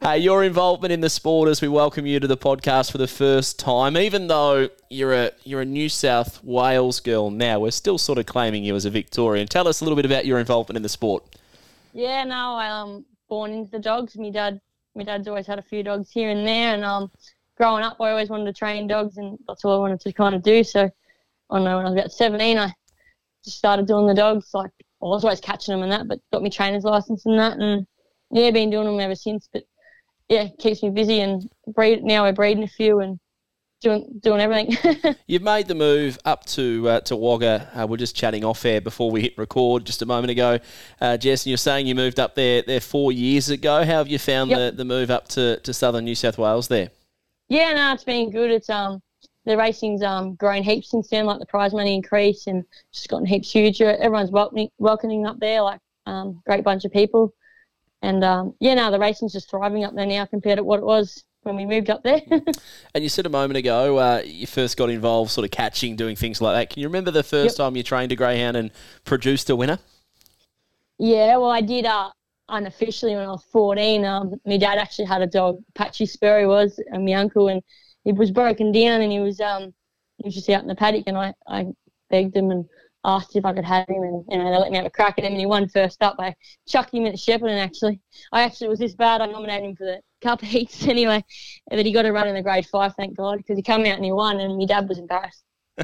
uh, 0.05 0.11
your 0.11 0.43
involvement 0.43 0.93
in 0.93 1.01
the 1.01 1.09
sport 1.09 1.49
as 1.49 1.61
we 1.61 1.67
welcome 1.67 2.05
you 2.05 2.19
to 2.19 2.27
the 2.27 2.37
podcast 2.37 2.91
for 2.91 2.97
the 2.97 3.07
first 3.07 3.59
time, 3.59 3.97
even 3.97 4.27
though 4.27 4.69
you're 4.89 5.13
a 5.13 5.31
you're 5.43 5.61
a 5.61 5.65
New 5.65 5.89
South 5.89 6.43
Wales 6.43 6.99
girl 6.99 7.29
now, 7.29 7.59
we're 7.59 7.71
still 7.71 7.97
sort 7.97 8.19
of 8.19 8.25
claiming 8.25 8.63
you 8.63 8.75
as 8.75 8.85
a 8.85 8.89
Victorian. 8.89 9.47
Tell 9.47 9.67
us 9.67 9.81
a 9.81 9.83
little 9.83 9.97
bit 9.97 10.05
about 10.05 10.25
your 10.25 10.39
involvement 10.39 10.77
in 10.77 10.83
the 10.83 10.89
sport. 10.89 11.23
Yeah, 11.93 12.23
no, 12.23 12.55
I 12.55 12.69
um 12.69 13.05
born 13.29 13.51
into 13.51 13.71
the 13.71 13.79
dogs. 13.79 14.17
My 14.17 14.31
dad, 14.31 14.59
my 14.95 15.03
dad's 15.03 15.27
always 15.27 15.47
had 15.47 15.59
a 15.59 15.63
few 15.63 15.83
dogs 15.83 16.11
here 16.11 16.29
and 16.29 16.45
there, 16.45 16.73
and 16.73 16.83
um, 16.83 17.11
growing 17.55 17.83
up, 17.83 17.97
I 18.01 18.09
always 18.09 18.29
wanted 18.29 18.45
to 18.45 18.53
train 18.53 18.87
dogs, 18.87 19.17
and 19.17 19.37
that's 19.47 19.63
all 19.63 19.75
I 19.75 19.79
wanted 19.79 20.01
to 20.01 20.11
kind 20.11 20.35
of 20.35 20.41
do. 20.43 20.63
So, 20.63 20.89
I 21.49 21.55
don't 21.55 21.63
know 21.63 21.77
when 21.77 21.85
I 21.85 21.89
was 21.89 21.99
about 21.99 22.11
17, 22.11 22.57
I 22.57 22.73
just 23.43 23.57
started 23.57 23.87
doing 23.87 24.07
the 24.07 24.13
dogs. 24.13 24.49
Like 24.53 24.71
I 24.79 25.05
was 25.05 25.23
always 25.23 25.39
catching 25.39 25.73
them 25.73 25.83
and 25.83 25.91
that, 25.91 26.07
but 26.07 26.19
got 26.31 26.43
my 26.43 26.49
trainer's 26.49 26.83
license 26.83 27.25
and 27.25 27.39
that, 27.39 27.57
and 27.57 27.87
yeah, 28.31 28.51
been 28.51 28.69
doing 28.69 28.85
them 28.85 28.99
ever 28.99 29.15
since. 29.15 29.49
But 29.51 29.63
yeah, 30.27 30.47
keeps 30.59 30.83
me 30.83 30.89
busy 30.89 31.19
and 31.21 31.49
breed. 31.67 32.03
Now 32.03 32.23
we're 32.23 32.33
breeding 32.33 32.63
a 32.63 32.67
few 32.67 32.99
and 32.99 33.19
doing 33.81 34.19
doing 34.21 34.41
everything. 34.41 35.15
You've 35.27 35.41
made 35.41 35.67
the 35.67 35.75
move 35.75 36.17
up 36.25 36.45
to 36.47 36.87
uh, 36.89 36.99
to 37.01 37.15
Wagga. 37.15 37.69
Uh, 37.73 37.87
we're 37.87 37.97
just 37.97 38.15
chatting 38.15 38.43
off 38.43 38.63
air 38.65 38.81
before 38.81 39.11
we 39.11 39.21
hit 39.21 39.37
record 39.37 39.85
just 39.85 40.01
a 40.01 40.05
moment 40.05 40.31
ago. 40.31 40.59
Uh, 40.99 41.17
Jess, 41.17 41.45
and 41.45 41.51
you're 41.51 41.57
saying 41.57 41.87
you 41.87 41.95
moved 41.95 42.19
up 42.19 42.35
there 42.35 42.61
there 42.61 42.79
four 42.79 43.11
years 43.11 43.49
ago. 43.49 43.79
How 43.79 43.97
have 43.97 44.07
you 44.07 44.19
found 44.19 44.51
yep. 44.51 44.71
the, 44.71 44.77
the 44.77 44.85
move 44.85 45.09
up 45.09 45.27
to, 45.29 45.59
to 45.61 45.73
southern 45.73 46.05
New 46.05 46.15
South 46.15 46.37
Wales 46.37 46.67
there? 46.67 46.89
Yeah, 47.47 47.73
no, 47.73 47.93
it's 47.93 48.03
been 48.03 48.31
good. 48.31 48.51
It's 48.51 48.69
um 48.69 49.01
the 49.45 49.57
racing's 49.57 50.03
um, 50.03 50.35
grown 50.35 50.63
heaps 50.63 50.89
since 50.89 51.09
then. 51.09 51.25
Like 51.25 51.39
the 51.39 51.45
prize 51.45 51.73
money 51.73 51.95
increased 51.95 52.47
and 52.47 52.63
just 52.93 53.09
gotten 53.09 53.25
heaps 53.25 53.51
huger. 53.51 53.95
Everyone's 53.97 54.31
welcoming, 54.31 54.69
welcoming 54.77 55.25
up 55.25 55.39
there, 55.39 55.61
like 55.61 55.79
um, 56.05 56.41
great 56.45 56.63
bunch 56.63 56.85
of 56.85 56.91
people. 56.91 57.33
And 58.01 58.23
um, 58.23 58.55
yeah, 58.59 58.73
now 58.75 58.91
the 58.91 58.99
racing's 58.99 59.33
just 59.33 59.49
thriving 59.49 59.83
up 59.83 59.95
there 59.95 60.05
now 60.05 60.25
compared 60.25 60.57
to 60.57 60.63
what 60.63 60.79
it 60.79 60.85
was 60.85 61.23
when 61.43 61.55
we 61.55 61.65
moved 61.65 61.89
up 61.89 62.03
there. 62.03 62.21
and 62.93 63.03
you 63.03 63.09
said 63.09 63.25
a 63.25 63.29
moment 63.29 63.57
ago 63.57 63.97
uh, 63.97 64.21
you 64.25 64.47
first 64.47 64.77
got 64.77 64.89
involved, 64.89 65.31
sort 65.31 65.45
of 65.45 65.51
catching, 65.51 65.95
doing 65.95 66.15
things 66.15 66.41
like 66.41 66.55
that. 66.55 66.73
Can 66.73 66.81
you 66.81 66.87
remember 66.87 67.11
the 67.11 67.23
first 67.23 67.57
yep. 67.57 67.65
time 67.65 67.75
you 67.75 67.83
trained 67.83 68.11
a 68.11 68.15
greyhound 68.15 68.57
and 68.57 68.71
produced 69.03 69.49
a 69.49 69.55
winner? 69.55 69.79
Yeah, 70.97 71.37
well, 71.37 71.49
I 71.49 71.61
did 71.61 71.85
uh, 71.85 72.09
unofficially 72.49 73.15
when 73.15 73.25
I 73.25 73.31
was 73.31 73.43
14. 73.51 74.03
Um, 74.05 74.35
my 74.45 74.57
dad 74.57 74.77
actually 74.77 75.05
had 75.05 75.21
a 75.21 75.27
dog, 75.27 75.61
Patchy 75.75 76.05
Spurry 76.05 76.45
was, 76.45 76.79
and 76.87 77.05
my 77.05 77.13
uncle, 77.13 77.47
and 77.47 77.61
he 78.09 78.13
was 78.13 78.31
broken 78.31 78.71
down 78.71 79.01
and 79.01 79.11
he 79.11 79.19
was 79.19 79.39
um 79.39 79.71
he 80.17 80.25
was 80.25 80.33
just 80.33 80.49
out 80.49 80.63
in 80.63 80.67
the 80.67 80.75
paddock 80.75 81.03
and 81.05 81.15
I, 81.17 81.33
I 81.47 81.67
begged 82.09 82.35
him 82.35 82.49
and 82.49 82.65
asked 83.05 83.35
if 83.35 83.45
I 83.45 83.53
could 83.53 83.65
have 83.65 83.87
him 83.87 84.01
and 84.01 84.25
you 84.27 84.37
know 84.37 84.51
they 84.51 84.57
let 84.57 84.71
me 84.71 84.77
have 84.77 84.85
a 84.87 84.89
crack 84.89 85.19
at 85.19 85.23
him 85.23 85.33
and 85.33 85.39
he 85.39 85.45
won 85.45 85.69
first 85.69 86.01
up. 86.01 86.15
I 86.17 86.35
chucked 86.67 86.93
him 86.93 87.05
at 87.05 87.15
Shepparton 87.15 87.59
actually. 87.59 88.01
I 88.31 88.41
actually 88.41 88.69
was 88.69 88.79
this 88.79 88.95
bad 88.95 89.21
I 89.21 89.27
nominated 89.27 89.69
him 89.69 89.75
for 89.75 89.85
the 89.85 90.01
cup 90.21 90.41
heats 90.55 90.87
anyway, 90.87 91.23
then 91.69 91.85
he 91.85 91.91
got 91.91 92.05
a 92.05 92.11
run 92.11 92.27
in 92.27 92.33
the 92.33 92.41
grade 92.41 92.65
five, 92.65 92.93
thank 92.97 93.15
God, 93.15 93.37
because 93.37 93.57
he 93.57 93.63
came 93.63 93.81
out 93.81 93.97
and 93.97 94.05
he 94.05 94.11
won 94.11 94.39
and 94.39 94.57
my 94.57 94.65
dad 94.65 94.89
was 94.89 94.97
embarrassed. 94.97 95.43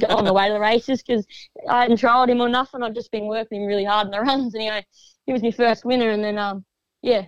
on 0.10 0.25
the 0.25 0.34
way 0.34 0.48
to 0.48 0.53
the 0.53 0.60
races 0.60 1.03
because 1.03 1.25
I 1.70 1.84
hadn't 1.84 2.01
trialled 2.01 2.29
him 2.29 2.41
or 2.41 2.50
nothing. 2.50 2.82
I've 2.84 2.96
just 2.96 3.12
been 3.12 3.27
working 3.27 3.62
him 3.62 3.67
really 3.67 3.86
hard 3.86 4.08
in 4.08 4.12
the 4.12 4.20
runs. 4.20 4.55
Anyway, 4.55 4.84
he 5.25 5.32
was 5.32 5.41
my 5.44 5.51
first 5.51 5.86
winner. 5.86 6.10
And 6.10 6.22
then, 6.22 6.38
um, 6.38 6.65
yeah, 7.01 7.27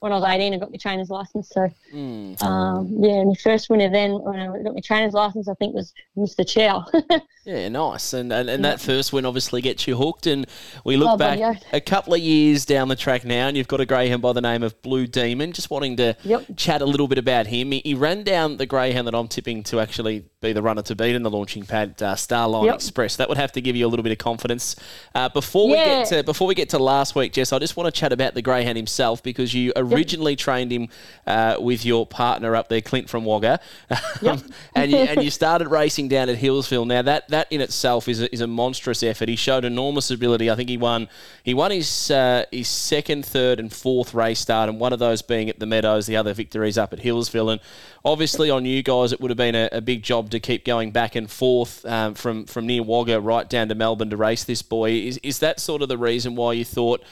when 0.00 0.12
I 0.12 0.16
was 0.16 0.24
18, 0.24 0.54
I 0.54 0.56
got 0.58 0.70
my 0.70 0.76
trainer's 0.76 1.10
license. 1.10 1.48
So, 1.50 1.68
Mm. 1.94 2.40
um, 2.42 2.96
yeah, 3.00 3.24
my 3.24 3.34
first 3.34 3.68
winner 3.70 3.90
then 3.90 4.12
when 4.12 4.38
I 4.40 4.46
got 4.62 4.74
my 4.74 4.80
trainer's 4.80 5.12
license, 5.14 5.48
I 5.48 5.54
think 5.54 5.74
was 5.74 5.92
Mr. 6.16 6.46
Chow. 6.46 6.84
Yeah, 7.46 7.70
nice. 7.70 8.12
And 8.12 8.30
and, 8.34 8.50
and 8.50 8.62
that 8.66 8.82
first 8.82 9.14
win 9.14 9.24
obviously 9.24 9.62
gets 9.62 9.86
you 9.88 9.96
hooked. 9.96 10.26
And 10.26 10.46
we 10.84 10.98
look 10.98 11.12
Oh, 11.12 11.16
back 11.16 11.56
a 11.72 11.80
couple 11.80 12.12
of 12.12 12.20
years 12.20 12.66
down 12.66 12.88
the 12.88 12.94
track 12.94 13.24
now, 13.24 13.48
and 13.48 13.56
you've 13.56 13.66
got 13.66 13.80
a 13.80 13.86
greyhound 13.86 14.20
by 14.20 14.34
the 14.34 14.42
name 14.42 14.62
of 14.62 14.80
Blue 14.82 15.06
Demon. 15.06 15.52
Just 15.52 15.70
wanting 15.70 15.96
to 15.96 16.14
Yep. 16.22 16.44
chat 16.56 16.82
a 16.82 16.84
little 16.84 17.08
bit 17.08 17.16
about 17.16 17.46
him. 17.46 17.72
He, 17.72 17.80
he 17.82 17.94
ran 17.94 18.24
down 18.24 18.58
the 18.58 18.66
greyhound 18.66 19.06
that 19.06 19.14
I'm 19.14 19.26
tipping 19.26 19.62
to 19.64 19.80
actually 19.80 20.26
be 20.42 20.52
the 20.52 20.60
runner 20.60 20.82
to 20.82 20.94
beat 20.94 21.14
in 21.16 21.22
the 21.22 21.30
launching 21.30 21.64
pad, 21.64 22.00
uh, 22.02 22.14
Starline 22.14 22.66
Yep. 22.66 22.74
Express. 22.74 23.16
That 23.16 23.30
would 23.30 23.38
have 23.38 23.52
to 23.52 23.62
give 23.62 23.74
you 23.74 23.86
a 23.86 23.88
little 23.88 24.04
bit 24.04 24.12
of 24.12 24.18
confidence. 24.18 24.76
Uh, 25.14 25.30
before 25.30 25.66
we 25.66 25.76
get 25.76 26.06
to 26.08 26.22
before 26.22 26.46
we 26.46 26.54
get 26.54 26.68
to 26.70 26.78
last 26.78 27.14
week, 27.14 27.32
Jess, 27.32 27.54
I 27.54 27.58
just 27.58 27.74
want 27.74 27.86
to 27.92 27.98
chat 27.98 28.12
about 28.12 28.34
the 28.34 28.42
greyhound 28.42 28.76
himself 28.76 29.22
because 29.22 29.54
you 29.54 29.59
originally 29.76 30.36
trained 30.36 30.72
him 30.72 30.88
uh, 31.26 31.56
with 31.58 31.84
your 31.84 32.06
partner 32.06 32.56
up 32.56 32.68
there, 32.68 32.80
Clint 32.80 33.08
from 33.08 33.24
Wagga, 33.24 33.60
and 34.74 34.90
you 34.90 34.98
and 34.98 35.22
you 35.22 35.30
started 35.40 35.68
racing 35.68 36.08
down 36.08 36.28
at 36.28 36.38
Healesville. 36.38 36.86
Now 36.86 37.02
that 37.02 37.28
that 37.28 37.46
in 37.50 37.60
itself 37.60 38.08
is 38.08 38.20
a, 38.20 38.32
is 38.32 38.40
a 38.40 38.46
monstrous 38.46 39.02
effort. 39.02 39.28
He 39.28 39.36
showed 39.36 39.64
enormous 39.64 40.10
ability. 40.10 40.50
I 40.50 40.56
think 40.56 40.68
he 40.68 40.76
won 40.76 41.08
he 41.42 41.54
won 41.54 41.70
his 41.70 42.10
uh, 42.10 42.44
his 42.50 42.68
second, 42.68 43.24
third, 43.24 43.60
and 43.60 43.72
fourth 43.72 44.14
race 44.14 44.40
start, 44.40 44.68
and 44.68 44.80
one 44.80 44.92
of 44.92 44.98
those 44.98 45.22
being 45.22 45.48
at 45.48 45.58
the 45.58 45.66
Meadows. 45.66 46.06
The 46.06 46.16
other 46.16 46.34
victories 46.34 46.78
up 46.78 46.92
at 46.92 47.00
Healesville, 47.00 47.52
and 47.52 47.60
obviously 48.04 48.50
on 48.50 48.64
you 48.64 48.82
guys, 48.82 49.12
it 49.12 49.20
would 49.20 49.30
have 49.30 49.38
been 49.38 49.54
a, 49.54 49.68
a 49.72 49.80
big 49.80 50.02
job 50.02 50.30
to 50.30 50.40
keep 50.40 50.64
going 50.64 50.90
back 50.90 51.14
and 51.14 51.30
forth 51.30 51.84
um, 51.86 52.14
from 52.14 52.44
from 52.46 52.66
near 52.66 52.82
Wagga 52.82 53.20
right 53.20 53.48
down 53.48 53.68
to 53.68 53.74
Melbourne 53.74 54.10
to 54.10 54.16
race 54.16 54.44
this 54.44 54.62
boy. 54.62 54.92
Is 54.92 55.18
is 55.18 55.38
that 55.40 55.60
sort 55.60 55.82
of 55.82 55.88
the 55.88 55.98
reason 55.98 56.36
why 56.36 56.52
you 56.54 56.64
thought? 56.64 57.02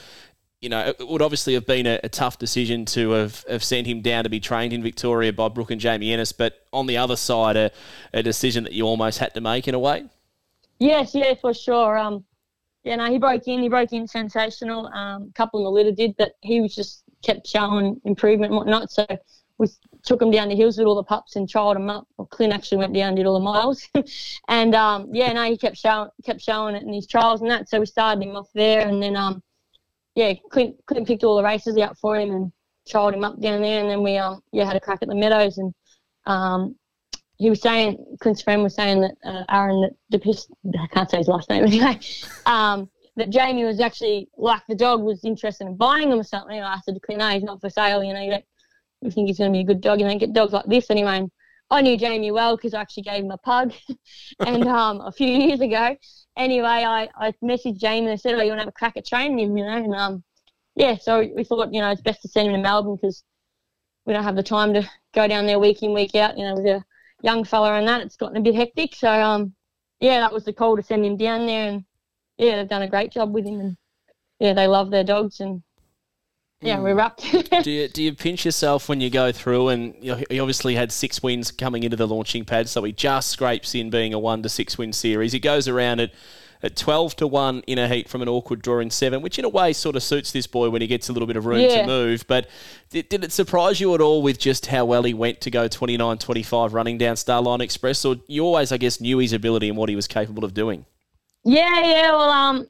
You 0.61 0.69
know, 0.69 0.93
it 0.99 1.07
would 1.07 1.23
obviously 1.23 1.55
have 1.55 1.67
been 1.67 1.87
a, 1.87 2.01
a 2.03 2.09
tough 2.09 2.39
decision 2.39 2.85
to 2.87 3.11
have, 3.11 3.45
have 3.49 3.63
sent 3.63 3.87
him 3.87 4.01
down 4.01 4.25
to 4.25 4.31
be 4.31 4.41
trained 4.41 4.73
in 4.73 4.83
Victoria 4.83 5.33
by 5.33 5.49
Brooke 5.49 5.71
and 5.71 5.81
Jamie 5.81 6.13
Ennis, 6.13 6.33
but 6.33 6.67
on 6.73 6.87
the 6.87 6.97
other 6.97 7.17
side, 7.17 7.57
a, 7.57 7.71
a 8.13 8.23
decision 8.23 8.65
that 8.65 8.73
you 8.73 8.85
almost 8.85 9.19
had 9.19 9.35
to 9.35 9.41
make 9.41 9.69
in 9.69 9.75
a 9.75 9.79
way. 9.79 10.05
Yes, 10.81 11.15
yeah, 11.15 11.35
for 11.41 11.55
sure. 11.55 11.97
Um, 11.97 12.25
yeah, 12.85 12.97
no, 12.97 13.11
he 13.11 13.19
broke 13.19 13.47
in. 13.47 13.63
He 13.63 13.69
broke 13.69 13.93
in 13.93 14.07
sensational. 14.07 14.87
Um, 14.89 15.29
a 15.31 15.33
couple 15.35 15.61
in 15.61 15.65
the 15.65 15.71
litter 15.71 15.93
did, 15.93 16.17
but 16.17 16.33
he 16.41 16.61
was 16.61 16.75
just 16.75 17.03
kept 17.23 17.47
showing 17.47 18.01
improvement 18.05 18.51
and 18.51 18.57
whatnot. 18.57 18.91
So 18.91 19.07
we 19.59 19.69
took 20.05 20.23
him 20.23 20.31
down 20.31 20.49
the 20.49 20.57
hills 20.57 20.79
with 20.79 20.87
all 20.87 20.95
the 20.95 21.03
pups 21.03 21.37
and 21.37 21.49
trialled 21.49 21.77
him 21.77 21.91
up. 21.91 22.07
Well, 22.17 22.27
Clint 22.27 22.53
actually 22.53 22.79
went 22.79 22.95
down 22.95 23.09
and 23.09 23.17
did 23.17 23.27
all 23.27 23.35
the 23.35 23.45
miles, 23.45 23.89
and 24.49 24.75
um, 24.75 25.09
yeah, 25.13 25.33
no, 25.33 25.45
he 25.45 25.57
kept 25.57 25.77
showing 25.77 26.11
kept 26.25 26.41
showing 26.41 26.75
it 26.75 26.83
in 26.83 26.93
his 26.93 27.07
trials 27.07 27.43
and 27.43 27.51
that. 27.51 27.69
So 27.69 27.81
we 27.81 27.87
started 27.87 28.23
him 28.23 28.37
off 28.37 28.49
there, 28.55 28.87
and 28.87 29.03
then 29.03 29.17
um, 29.17 29.43
yeah, 30.15 30.35
Clint 30.51 30.77
Clint 30.87 31.07
picked 31.07 31.25
all 31.25 31.37
the 31.37 31.45
races 31.45 31.77
out 31.79 31.99
for 31.99 32.19
him 32.19 32.31
and 32.31 32.53
trialled 32.89 33.15
him 33.15 33.25
up 33.25 33.41
down 33.41 33.63
there, 33.63 33.81
and 33.81 33.91
then 33.91 34.03
we 34.03 34.17
um 34.17 34.41
yeah 34.53 34.65
had 34.65 34.77
a 34.77 34.81
crack 34.81 35.01
at 35.03 35.09
the 35.09 35.15
meadows 35.15 35.59
and 35.59 35.73
um 36.27 36.77
he 37.39 37.49
was 37.49 37.63
saying, 37.63 38.05
Clint's 38.21 38.43
friend 38.43 38.63
was 38.63 38.75
saying 38.75 39.01
that 39.01 39.15
uh, 39.25 39.45
Aaron, 39.49 39.81
that 39.81 39.93
the 40.11 40.19
piss, 40.19 40.49
I 40.77 40.87
can't 40.89 41.09
say 41.09 41.19
his 41.19 41.29
last 41.29 41.49
name 41.49 41.65
anyway, 41.65 41.99
um, 42.47 42.91
that 43.17 43.31
Jamie 43.31 43.65
was 43.65 43.81
actually, 43.81 44.29
like 44.37 44.63
the 44.69 44.75
dog, 44.75 45.03
was 45.03 45.25
interested 45.25 45.67
in 45.67 45.77
buying 45.77 46.11
him 46.11 46.19
or 46.19 46.25
something. 46.25 46.61
I 46.61 46.79
said 46.85 46.95
to 46.95 47.01
Clint, 47.01 47.21
no, 47.21 47.29
he's 47.29 47.45
not 47.45 47.61
for 47.61 47.71
sale, 47.71 48.03
you 48.03 48.13
know, 48.13 48.21
you 48.21 48.31
don't 48.31 48.45
you 49.01 49.13
think 49.13 49.29
he's 49.29 49.39
going 49.39 49.53
to 49.53 49.57
be 49.57 49.61
a 49.61 49.65
good 49.65 49.81
dog, 49.81 50.01
you 50.01 50.07
don't 50.07 50.19
get 50.19 50.33
dogs 50.33 50.53
like 50.53 50.67
this 50.67 50.91
anyway. 50.91 51.19
And 51.19 51.31
I 51.71 51.83
knew 51.83 51.99
Jamie 51.99 52.31
well 52.31 52.57
because 52.57 52.73
I 52.75 52.81
actually 52.81 53.03
gave 53.03 53.25
him 53.25 53.31
a 53.31 53.39
pug 53.39 53.73
and 54.41 54.67
um, 54.67 55.01
a 55.03 55.13
few 55.13 55.29
years 55.29 55.61
ago. 55.61 55.97
Anyway, 56.37 56.67
I, 56.67 57.09
I 57.17 57.33
messaged 57.45 57.79
Jamie 57.79 58.07
and 58.07 58.13
I 58.13 58.17
said, 58.17 58.35
oh, 58.35 58.43
you 58.43 58.49
want 58.49 58.61
to 58.61 58.65
have 58.65 58.69
a 58.69 58.73
crack 58.73 58.97
at 58.97 59.07
training 59.07 59.39
him, 59.39 59.57
you 59.57 59.65
know, 59.65 59.77
and 59.77 59.95
um, 59.95 60.25
yeah, 60.77 60.97
so 60.97 61.29
we 61.35 61.45
thought, 61.45 61.75
you 61.75 61.81
know, 61.81 61.91
it's 61.91 62.01
best 62.01 62.23
to 62.23 62.29
send 62.29 62.49
him 62.49 62.55
to 62.55 62.63
Melbourne 62.63 62.97
because 62.97 63.25
we 64.07 64.13
don't 64.13 64.23
have 64.23 64.37
the 64.37 64.43
time 64.43 64.73
to 64.75 64.89
go 65.13 65.27
down 65.27 65.47
there 65.47 65.59
week 65.59 65.83
in, 65.83 65.93
week 65.93 66.15
out, 66.15 66.39
you 66.39 66.45
know, 66.45 66.55
with 66.55 66.67
a 66.67 66.85
young 67.23 67.45
fella 67.45 67.75
and 67.75 67.89
that. 67.89 68.01
It's 68.01 68.17
gotten 68.17 68.37
a 68.37 68.41
bit 68.41 68.55
hectic. 68.55 68.95
So, 68.95 69.11
um, 69.11 69.55
yeah, 70.01 70.21
that 70.21 70.33
was 70.33 70.45
the 70.45 70.53
call 70.53 70.77
to 70.77 70.83
send 70.83 71.05
him 71.05 71.17
down 71.17 71.47
there. 71.47 71.69
And, 71.69 71.85
yeah, 72.37 72.57
they've 72.57 72.69
done 72.69 72.83
a 72.83 72.89
great 72.89 73.11
job 73.11 73.35
with 73.35 73.45
him. 73.45 73.61
And, 73.61 73.77
yeah, 74.39 74.53
they 74.53 74.69
love 74.69 74.91
their 74.91 75.05
dogs. 75.05 75.41
And, 75.41 75.63
yeah, 76.61 76.81
we're 76.81 76.95
wrapped. 76.95 77.21
do 77.63 77.71
you 77.71 77.89
do 77.89 78.03
you 78.03 78.13
pinch 78.15 78.45
yourself 78.45 78.89
when 78.89 79.01
you 79.01 79.11
go 79.11 79.31
through 79.33 79.69
and 79.69 79.95
he 80.03 80.39
obviously 80.41 80.75
had 80.75 80.91
six 80.93 81.23
wins 81.23 81.51
coming 81.51 81.83
into 81.83 81.97
the 81.97 82.07
launching 82.07 82.45
pad, 82.45 82.69
so 82.69 82.83
he 82.85 82.93
just 82.93 83.31
scrapes 83.31 83.75
in 83.75 83.91
being 83.91 84.13
a 84.15 84.19
one 84.19 84.43
to 84.43 84.49
six 84.49 84.77
win 84.77 84.93
series. 84.93 85.33
He 85.33 85.39
goes 85.39 85.69
around 85.69 86.01
at 86.01 86.11
at 86.61 86.75
twelve 86.75 87.15
to 87.15 87.25
one 87.29 87.61
in 87.69 87.79
a 87.79 87.87
heat 87.87 88.09
from 88.09 88.21
an 88.21 88.29
awkward 88.29 88.61
draw 88.61 88.81
in 88.81 88.91
seven, 88.91 89.23
which 89.23 89.39
in 89.39 89.45
a 89.45 89.49
way 89.49 89.73
sort 89.73 89.95
of 89.95 90.03
suits 90.03 90.33
this 90.33 90.49
boy 90.49 90.69
when 90.69 90.83
he 90.83 90.89
gets 90.89 91.09
a 91.09 91.13
little 91.13 91.29
bit 91.29 91.37
of 91.37 91.47
room 91.47 91.61
Yeah. 91.61 91.83
to 91.83 91.87
move. 91.87 92.25
But 92.27 92.49
did, 92.91 93.09
did 93.09 93.23
it 93.23 93.31
surprise 93.31 93.81
you 93.81 93.95
at 93.95 94.01
all 94.01 94.23
with 94.23 94.41
just 94.41 94.67
how 94.67 94.85
well 94.85 95.05
he 95.05 95.15
went 95.15 95.41
to 95.43 95.53
go 95.53 95.69
29-25 95.69 96.73
running 96.73 96.99
down 96.99 97.15
Starline 97.15 97.61
Express, 97.61 98.05
or 98.05 98.17
you 98.27 98.45
always 98.45 98.73
I 98.73 98.77
guess 98.77 99.01
knew 99.01 99.19
his 99.19 99.33
ability 99.33 99.69
and 99.69 99.79
what 99.79 99.89
he 99.89 99.95
was 99.95 100.09
capable 100.09 100.45
of 100.45 100.53
doing? 100.53 100.85
Yeah, 101.45 101.81
yeah. 101.81 102.11
Well, 102.11 102.29
um, 102.29 102.69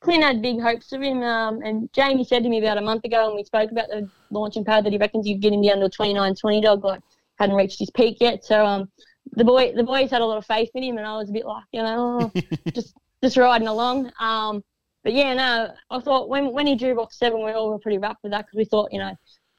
Clint 0.00 0.24
had 0.24 0.40
big 0.40 0.60
hopes 0.60 0.92
of 0.92 1.02
him, 1.02 1.22
um, 1.22 1.60
and 1.62 1.92
Jamie 1.92 2.24
said 2.24 2.42
to 2.42 2.48
me 2.48 2.58
about 2.58 2.78
a 2.78 2.82
month 2.82 3.04
ago 3.04 3.28
when 3.28 3.36
we 3.36 3.44
spoke 3.44 3.70
about 3.70 3.88
the 3.88 4.08
launching 4.30 4.64
pad 4.64 4.84
that 4.84 4.92
he 4.92 4.98
reckons 4.98 5.26
he'd 5.26 5.40
get 5.40 5.52
him 5.52 5.62
down 5.62 5.78
to 5.78 5.86
a 5.86 5.90
29-20 5.90 6.62
dog, 6.62 6.84
like 6.84 7.02
hadn't 7.38 7.56
reached 7.56 7.78
his 7.78 7.90
peak 7.90 8.16
yet. 8.18 8.42
So 8.42 8.64
um, 8.64 8.90
the 9.32 9.44
boy, 9.44 9.72
the 9.74 9.82
boys 9.82 10.10
had 10.10 10.22
a 10.22 10.26
lot 10.26 10.38
of 10.38 10.46
faith 10.46 10.70
in 10.74 10.82
him, 10.82 10.96
and 10.96 11.06
I 11.06 11.16
was 11.18 11.28
a 11.28 11.32
bit 11.32 11.44
like, 11.44 11.64
you 11.72 11.82
know, 11.82 12.32
oh, 12.34 12.40
just 12.72 12.94
just 13.22 13.36
riding 13.36 13.68
along. 13.68 14.10
Um, 14.18 14.64
but 15.04 15.12
yeah, 15.12 15.34
no, 15.34 15.74
I 15.90 16.00
thought 16.00 16.30
when 16.30 16.52
when 16.52 16.66
he 16.66 16.76
drew 16.76 16.94
box 16.94 17.18
seven, 17.18 17.44
we 17.44 17.52
all 17.52 17.70
were 17.70 17.78
pretty 17.78 17.98
wrapped 17.98 18.22
with 18.22 18.32
that 18.32 18.46
because 18.46 18.56
we 18.56 18.64
thought, 18.64 18.92
you 18.92 18.98
know, 18.98 19.14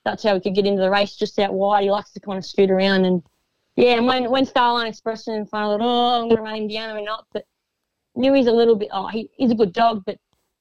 that's 0.06 0.24
how 0.24 0.34
we 0.34 0.42
could 0.42 0.56
get 0.56 0.66
into 0.66 0.82
the 0.82 0.90
race 0.90 1.16
just 1.16 1.38
out 1.38 1.54
wide. 1.54 1.84
He 1.84 1.92
likes 1.92 2.12
to 2.14 2.20
kind 2.20 2.38
of 2.38 2.46
scoot 2.46 2.72
around 2.72 3.06
and. 3.06 3.22
Yeah, 3.78 3.94
and 3.94 4.06
when 4.06 4.30
when 4.30 4.46
Starline 4.46 4.90
Express 4.90 5.30
in 5.30 5.46
front, 5.46 5.66
I 5.66 5.78
thought, 5.78 5.86
oh, 5.86 6.22
I'm 6.22 6.28
going 6.28 6.36
to 6.36 6.44
run 6.44 6.56
him 6.56 6.68
down 6.68 6.98
or 6.98 7.02
not. 7.02 7.26
But 7.32 7.46
knew 8.16 8.34
he's 8.34 8.48
a 8.48 8.52
little 8.52 8.76
bit. 8.76 8.90
Oh, 8.92 9.08
he, 9.08 9.30
he's 9.34 9.52
a 9.52 9.56
good 9.56 9.72
dog, 9.72 10.04
but 10.06 10.18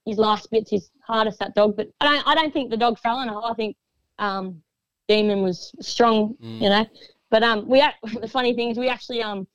his 0.06 0.18
last 0.18 0.50
bit's 0.50 0.70
his 0.70 0.90
hardest 1.06 1.38
that 1.40 1.54
dog. 1.54 1.76
But 1.76 1.88
I 2.00 2.06
don't 2.06 2.26
I 2.28 2.34
don't 2.34 2.52
think 2.52 2.70
the 2.70 2.76
dog 2.76 2.98
fell 2.98 3.20
it. 3.20 3.28
I 3.30 3.54
think 3.54 3.76
um, 4.18 4.62
Demon 5.08 5.42
was 5.42 5.72
strong, 5.80 6.36
you 6.40 6.68
know. 6.68 6.86
But 7.30 7.42
um, 7.42 7.68
we 7.68 7.80
the 8.20 8.28
funny 8.28 8.54
thing 8.54 8.70
is 8.70 8.78
we 8.78 8.88
actually 8.88 9.22
um 9.22 9.46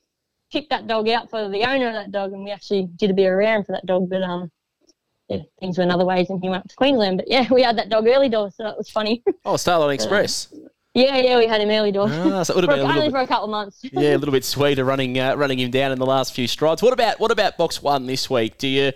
picked 0.51 0.69
that 0.69 0.87
dog 0.87 1.09
out 1.09 1.29
for 1.29 1.49
the 1.49 1.63
owner 1.63 1.87
of 1.87 1.93
that 1.93 2.11
dog, 2.11 2.33
and 2.33 2.43
we 2.43 2.51
actually 2.51 2.87
did 2.95 3.09
a 3.09 3.13
bit 3.13 3.25
of 3.27 3.33
around 3.33 3.65
for 3.65 3.71
that 3.73 3.85
dog. 3.85 4.09
But 4.09 4.21
um, 4.23 4.51
yeah, 5.27 5.39
things 5.59 5.77
went 5.77 5.91
other 5.91 6.05
ways, 6.05 6.29
and 6.29 6.41
he 6.41 6.49
went 6.49 6.63
up 6.63 6.69
to 6.69 6.75
Queensland. 6.75 7.17
But 7.17 7.29
yeah, 7.29 7.47
we 7.51 7.63
had 7.63 7.77
that 7.77 7.89
dog 7.89 8.07
early 8.07 8.29
door, 8.29 8.51
so 8.51 8.63
that 8.63 8.77
was 8.77 8.89
funny. 8.89 9.23
Oh, 9.45 9.53
Starline 9.55 9.93
Express. 9.93 10.53
yeah, 10.93 11.17
yeah, 11.17 11.37
we 11.37 11.45
had 11.47 11.61
him 11.61 11.69
early 11.69 11.91
door. 11.91 12.07
Ah, 12.09 12.43
so 12.43 12.53
it 12.53 12.55
would 12.55 12.63
have 12.67 12.75
been 12.77 12.85
a 12.85 12.89
only 12.89 13.01
bit- 13.07 13.11
for 13.11 13.19
a 13.19 13.27
couple 13.27 13.45
of 13.45 13.51
months. 13.51 13.79
yeah, 13.83 14.15
a 14.15 14.17
little 14.17 14.31
bit 14.31 14.43
sweeter 14.45 14.83
running 14.85 15.19
uh, 15.19 15.35
running 15.35 15.59
him 15.59 15.71
down 15.71 15.91
in 15.91 15.99
the 15.99 16.05
last 16.05 16.33
few 16.33 16.47
strides. 16.47 16.81
What 16.81 16.93
about 16.93 17.19
what 17.19 17.31
about 17.31 17.57
box 17.57 17.81
one 17.83 18.05
this 18.07 18.29
week? 18.29 18.57
Do 18.57 18.67
you 18.67 18.91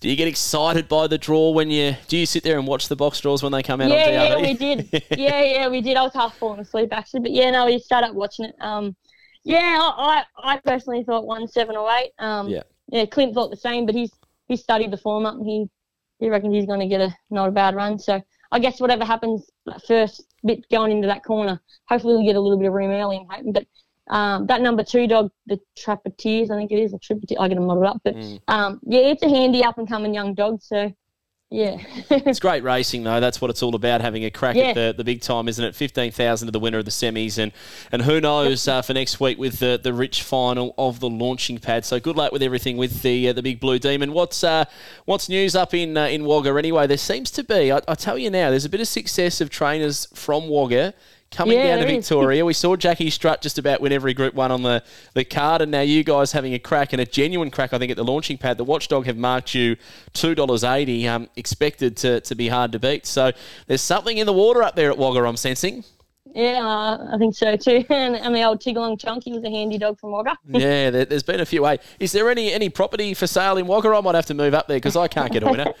do 0.00 0.08
you 0.08 0.16
get 0.16 0.28
excited 0.28 0.88
by 0.88 1.06
the 1.06 1.18
draw 1.18 1.50
when 1.50 1.70
you 1.70 1.96
do 2.06 2.16
you 2.16 2.26
sit 2.26 2.42
there 2.44 2.58
and 2.58 2.66
watch 2.66 2.88
the 2.88 2.96
box 2.96 3.20
draws 3.20 3.42
when 3.42 3.52
they 3.52 3.62
come 3.62 3.80
out 3.80 3.90
yeah, 3.90 4.28
yeah, 4.28 4.40
we 4.40 4.54
did. 4.54 4.88
yeah, 5.16 5.42
yeah, 5.42 5.68
we 5.68 5.80
did. 5.80 5.96
I 5.96 6.02
was 6.02 6.14
half 6.14 6.36
falling 6.38 6.60
asleep 6.60 6.90
actually, 6.92 7.20
but 7.20 7.32
yeah, 7.32 7.50
no, 7.50 7.66
we 7.66 7.78
started 7.78 8.08
up 8.08 8.14
watching 8.14 8.46
it. 8.46 8.54
Um, 8.60 8.94
yeah, 9.44 9.78
I, 9.80 10.24
I, 10.36 10.54
I 10.54 10.56
personally 10.58 11.04
thought 11.04 11.26
one 11.26 11.48
seven 11.48 11.76
or 11.76 11.90
eight. 11.90 12.12
Um, 12.18 12.48
Yeah. 12.48 12.62
yeah, 12.88 13.06
Clint 13.06 13.34
thought 13.34 13.50
the 13.50 13.56
same, 13.56 13.86
but 13.86 13.94
he's 13.94 14.12
he 14.46 14.56
studied 14.56 14.90
the 14.90 14.98
form 14.98 15.26
up 15.26 15.34
and 15.34 15.46
he 15.46 15.66
he 16.20 16.28
reckons 16.28 16.54
he's 16.54 16.66
going 16.66 16.80
to 16.80 16.86
get 16.86 17.00
a 17.00 17.14
not 17.30 17.48
a 17.48 17.52
bad 17.52 17.74
run. 17.74 17.98
So 17.98 18.20
I 18.52 18.58
guess 18.60 18.80
whatever 18.80 19.04
happens 19.04 19.50
first 19.86 20.24
bit 20.44 20.68
going 20.70 20.92
into 20.92 21.08
that 21.08 21.24
corner, 21.24 21.60
hopefully 21.88 22.14
we'll 22.14 22.26
get 22.26 22.36
a 22.36 22.40
little 22.40 22.58
bit 22.58 22.68
of 22.68 22.74
room 22.74 22.90
early. 22.90 23.18
I'm 23.18 23.26
hoping, 23.28 23.52
but. 23.52 23.66
Um, 24.10 24.46
that 24.46 24.60
number 24.62 24.82
two 24.82 25.06
dog, 25.06 25.30
the 25.46 25.60
Trappeteers, 25.78 26.50
I 26.50 26.56
think 26.56 26.70
it 26.72 26.78
is, 26.78 26.92
or 26.94 26.98
Trappeteer, 26.98 27.36
I 27.40 27.48
get 27.48 27.56
them 27.56 27.66
muddled 27.66 27.86
up, 27.86 28.00
but 28.04 28.14
Mm. 28.16 28.40
um, 28.48 28.80
yeah, 28.86 29.00
it's 29.00 29.22
a 29.22 29.28
handy 29.28 29.62
up 29.64 29.78
and 29.78 29.88
coming 29.88 30.14
young 30.14 30.34
dog. 30.34 30.60
So, 30.62 30.92
yeah, 31.50 31.78
It's 32.10 32.40
great 32.40 32.62
racing 32.62 33.04
though. 33.04 33.20
That's 33.20 33.40
what 33.40 33.50
it's 33.50 33.62
all 33.62 33.74
about. 33.74 34.02
Having 34.02 34.24
a 34.26 34.30
crack 34.30 34.54
Yeah. 34.56 34.64
at 34.68 34.74
the, 34.74 34.94
the 34.98 35.04
big 35.04 35.22
time, 35.22 35.48
isn't 35.48 35.64
it? 35.64 35.74
Fifteen 35.74 36.10
thousand 36.12 36.46
to 36.48 36.52
the 36.52 36.60
winner 36.60 36.76
of 36.78 36.84
the 36.84 36.90
semis, 36.90 37.38
and 37.38 37.52
and 37.90 38.02
who 38.02 38.20
knows 38.20 38.68
uh, 38.68 38.82
for 38.82 38.92
next 38.92 39.18
week 39.18 39.38
with 39.38 39.58
the 39.58 39.80
the 39.82 39.94
rich 39.94 40.22
final 40.22 40.74
of 40.76 41.00
the 41.00 41.08
launching 41.08 41.56
pad. 41.58 41.86
So 41.86 41.98
good 42.00 42.16
luck 42.16 42.32
with 42.32 42.42
everything 42.42 42.76
with 42.76 43.00
the 43.00 43.30
uh, 43.30 43.32
the 43.32 43.42
big 43.42 43.60
blue 43.60 43.78
demon. 43.78 44.12
What's 44.12 44.44
uh, 44.44 44.66
what's 45.06 45.30
news 45.30 45.54
up 45.56 45.72
in 45.72 45.96
uh, 45.96 46.04
in 46.08 46.26
Wagga 46.26 46.50
anyway? 46.58 46.86
There 46.86 46.98
seems 46.98 47.30
to 47.30 47.42
be. 47.44 47.72
I, 47.72 47.80
I 47.88 47.94
tell 47.94 48.18
you 48.18 48.28
now, 48.28 48.50
there's 48.50 48.66
a 48.66 48.70
bit 48.70 48.82
of 48.82 48.88
success 48.88 49.40
of 49.40 49.48
trainers 49.48 50.06
from 50.14 50.50
Wagga. 50.50 50.92
Coming 51.30 51.58
Yeah, 51.58 51.76
down 51.76 51.86
to 51.86 51.92
is. 51.94 52.08
Victoria, 52.08 52.44
we 52.44 52.52
saw 52.54 52.74
Jackie 52.74 53.10
Strutt 53.10 53.42
just 53.42 53.58
about 53.58 53.80
win 53.82 53.92
every 53.92 54.14
Group 54.14 54.34
One 54.34 54.50
on 54.50 54.62
the, 54.62 54.82
the 55.14 55.24
card, 55.24 55.60
and 55.60 55.70
now 55.70 55.82
you 55.82 56.02
guys 56.02 56.32
having 56.32 56.54
a 56.54 56.58
crack 56.58 56.92
and 56.94 57.02
a 57.02 57.06
genuine 57.06 57.50
crack. 57.50 57.74
I 57.74 57.78
think 57.78 57.90
at 57.90 57.96
the 57.98 58.04
launching 58.04 58.38
pad, 58.38 58.56
the 58.56 58.64
Watchdog 58.64 59.04
have 59.06 59.16
marked 59.18 59.54
you 59.54 59.76
two 60.14 60.34
dollars 60.34 60.64
eighty. 60.64 61.06
Um, 61.06 61.28
expected 61.36 61.96
to, 61.98 62.20
to 62.22 62.34
be 62.34 62.48
hard 62.48 62.72
to 62.72 62.78
beat. 62.78 63.04
So 63.04 63.32
there's 63.66 63.82
something 63.82 64.16
in 64.16 64.26
the 64.26 64.32
water 64.32 64.62
up 64.62 64.74
there 64.74 64.90
at 64.90 64.96
Wagga. 64.96 65.22
I'm 65.24 65.36
sensing. 65.36 65.84
Yeah, 66.34 66.98
I 67.12 67.18
think 67.18 67.34
so 67.34 67.56
too. 67.56 67.84
and, 67.90 68.16
and 68.16 68.34
the 68.34 68.42
old 68.42 68.60
Tigalong 68.60 68.98
Chunky 68.98 69.32
was 69.32 69.44
a 69.44 69.50
handy 69.50 69.78
dog 69.78 69.98
from 69.98 70.12
Wagga. 70.12 70.36
yeah, 70.48 70.90
there, 70.90 71.06
has 71.10 71.22
been 71.22 71.40
a 71.40 71.46
few. 71.46 71.64
Hey, 71.64 71.78
is 71.98 72.12
there 72.12 72.30
any 72.30 72.52
any 72.52 72.68
property 72.68 73.14
for 73.14 73.26
sale 73.26 73.56
in 73.56 73.66
Wagga? 73.66 73.88
I 73.88 74.00
might 74.00 74.14
have 74.14 74.26
to 74.26 74.34
move 74.34 74.54
up 74.54 74.68
there 74.68 74.76
because 74.76 74.96
I 74.96 75.08
can't 75.08 75.32
get 75.32 75.42
a 75.42 75.46
winner. 75.46 75.72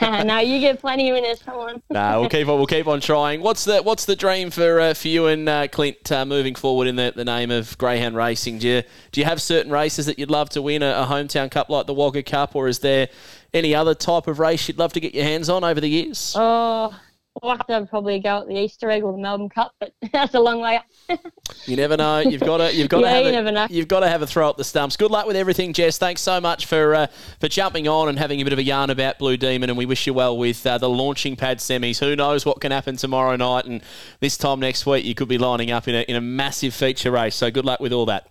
no, 0.24 0.38
you 0.38 0.60
get 0.60 0.80
plenty 0.80 1.10
of 1.10 1.14
winners. 1.14 1.42
Come 1.42 1.56
on. 1.56 1.82
no, 1.90 2.20
we'll 2.20 2.30
keep 2.30 2.48
on. 2.48 2.56
We'll 2.56 2.66
keep 2.66 2.86
on 2.86 3.00
trying. 3.00 3.40
What's 3.40 3.64
the 3.64 3.82
What's 3.82 4.04
the 4.04 4.16
dream 4.16 4.50
for 4.50 4.80
uh, 4.80 4.94
for 4.94 5.08
you 5.08 5.26
and 5.26 5.48
uh, 5.48 5.68
Clint 5.68 6.10
uh, 6.12 6.24
moving 6.24 6.54
forward 6.54 6.86
in 6.86 6.96
the, 6.96 7.12
the 7.14 7.24
name 7.24 7.50
of 7.50 7.76
Greyhound 7.78 8.16
Racing? 8.16 8.58
Do 8.58 8.68
you 8.68 8.82
Do 9.12 9.20
you 9.20 9.24
have 9.24 9.40
certain 9.40 9.72
races 9.72 10.06
that 10.06 10.18
you'd 10.18 10.30
love 10.30 10.50
to 10.50 10.62
win 10.62 10.82
a, 10.82 10.90
a 10.90 11.06
hometown 11.06 11.50
cup 11.50 11.70
like 11.70 11.86
the 11.86 11.94
Wagga 11.94 12.22
Cup, 12.22 12.54
or 12.54 12.68
is 12.68 12.80
there 12.80 13.08
any 13.52 13.74
other 13.74 13.94
type 13.94 14.26
of 14.26 14.38
race 14.38 14.68
you'd 14.68 14.78
love 14.78 14.92
to 14.92 15.00
get 15.00 15.14
your 15.14 15.24
hands 15.24 15.48
on 15.48 15.64
over 15.64 15.80
the 15.80 15.88
years? 15.88 16.34
Oh, 16.36 16.98
I'd 17.42 17.66
to 17.66 17.86
probably 17.86 18.18
go 18.20 18.38
at 18.40 18.48
the 18.48 18.56
Easter 18.56 18.90
egg 18.90 19.02
or 19.02 19.12
the 19.12 19.18
Melbourne 19.18 19.48
Cup, 19.48 19.74
but 19.78 19.92
that's 20.12 20.34
a 20.34 20.40
long 20.40 20.60
way 20.60 20.76
up. 20.76 21.20
you 21.66 21.76
never 21.76 21.96
know. 21.96 22.18
You've 22.18 22.40
got 22.40 22.58
to. 22.58 22.74
You've 22.74 22.88
got 22.88 23.00
yeah, 23.02 23.08
to 23.08 23.14
have. 23.14 23.22
You 23.24 23.28
a, 23.28 23.32
never 23.32 23.52
know. 23.52 23.66
You've 23.70 23.88
got 23.88 24.00
to 24.00 24.08
have 24.08 24.22
a 24.22 24.26
throw 24.26 24.48
up 24.48 24.56
the 24.56 24.64
stumps. 24.64 24.96
Good 24.96 25.10
luck 25.10 25.26
with 25.26 25.36
everything, 25.36 25.72
Jess. 25.72 25.98
Thanks 25.98 26.20
so 26.20 26.40
much 26.40 26.66
for 26.66 26.94
uh, 26.94 27.06
for 27.40 27.48
jumping 27.48 27.88
on 27.88 28.08
and 28.08 28.18
having 28.18 28.40
a 28.40 28.44
bit 28.44 28.52
of 28.52 28.58
a 28.58 28.62
yarn 28.62 28.90
about 28.90 29.18
Blue 29.18 29.36
Demon, 29.36 29.70
and 29.70 29.78
we 29.78 29.86
wish 29.86 30.06
you 30.06 30.14
well 30.14 30.36
with 30.36 30.66
uh, 30.66 30.78
the 30.78 30.88
launching 30.88 31.36
pad 31.36 31.58
semis. 31.58 31.98
Who 31.98 32.16
knows 32.16 32.44
what 32.44 32.60
can 32.60 32.72
happen 32.72 32.96
tomorrow 32.96 33.36
night, 33.36 33.64
and 33.64 33.82
this 34.20 34.36
time 34.36 34.60
next 34.60 34.86
week 34.86 35.04
you 35.04 35.14
could 35.14 35.28
be 35.28 35.38
lining 35.38 35.70
up 35.70 35.88
in 35.88 35.94
a 35.94 36.02
in 36.02 36.16
a 36.16 36.20
massive 36.20 36.74
feature 36.74 37.10
race. 37.10 37.34
So 37.34 37.50
good 37.50 37.64
luck 37.64 37.80
with 37.80 37.92
all 37.92 38.06
that. 38.06 38.28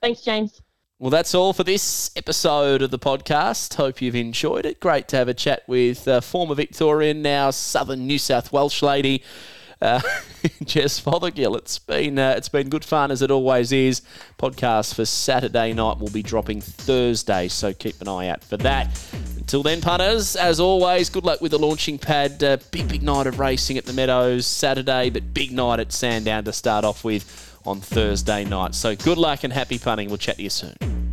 Thanks, 0.00 0.20
James. 0.22 0.60
Well, 1.04 1.10
that's 1.10 1.34
all 1.34 1.52
for 1.52 1.64
this 1.64 2.10
episode 2.16 2.80
of 2.80 2.90
the 2.90 2.98
podcast. 2.98 3.74
Hope 3.74 4.00
you've 4.00 4.14
enjoyed 4.14 4.64
it. 4.64 4.80
Great 4.80 5.06
to 5.08 5.18
have 5.18 5.28
a 5.28 5.34
chat 5.34 5.62
with 5.66 6.08
uh, 6.08 6.22
former 6.22 6.54
Victorian, 6.54 7.20
now 7.20 7.50
Southern 7.50 8.06
New 8.06 8.18
South 8.18 8.50
Welsh 8.52 8.80
lady, 8.80 9.22
uh, 9.82 10.00
Jess 10.64 10.98
Fothergill. 10.98 11.58
It's 11.58 11.78
been 11.78 12.18
uh, 12.18 12.32
it's 12.38 12.48
been 12.48 12.70
good 12.70 12.86
fun 12.86 13.10
as 13.10 13.20
it 13.20 13.30
always 13.30 13.70
is. 13.70 14.00
Podcast 14.38 14.94
for 14.94 15.04
Saturday 15.04 15.74
night 15.74 15.98
will 15.98 16.08
be 16.08 16.22
dropping 16.22 16.62
Thursday, 16.62 17.48
so 17.48 17.74
keep 17.74 18.00
an 18.00 18.08
eye 18.08 18.28
out 18.28 18.42
for 18.42 18.56
that. 18.56 18.98
Until 19.36 19.62
then, 19.62 19.82
punters, 19.82 20.36
as 20.36 20.58
always, 20.58 21.10
good 21.10 21.24
luck 21.24 21.42
with 21.42 21.50
the 21.50 21.58
launching 21.58 21.98
pad. 21.98 22.42
Uh, 22.42 22.56
big 22.70 22.88
big 22.88 23.02
night 23.02 23.26
of 23.26 23.38
racing 23.38 23.76
at 23.76 23.84
the 23.84 23.92
Meadows 23.92 24.46
Saturday, 24.46 25.10
but 25.10 25.34
big 25.34 25.52
night 25.52 25.80
at 25.80 25.92
Sandown 25.92 26.44
to 26.44 26.52
start 26.54 26.86
off 26.86 27.04
with 27.04 27.43
on 27.66 27.80
Thursday 27.80 28.44
night. 28.44 28.74
So 28.74 28.96
good 28.96 29.18
luck 29.18 29.44
and 29.44 29.52
happy 29.52 29.78
punting. 29.78 30.08
We'll 30.08 30.18
chat 30.18 30.36
to 30.36 30.42
you 30.42 30.50
soon. 30.50 31.03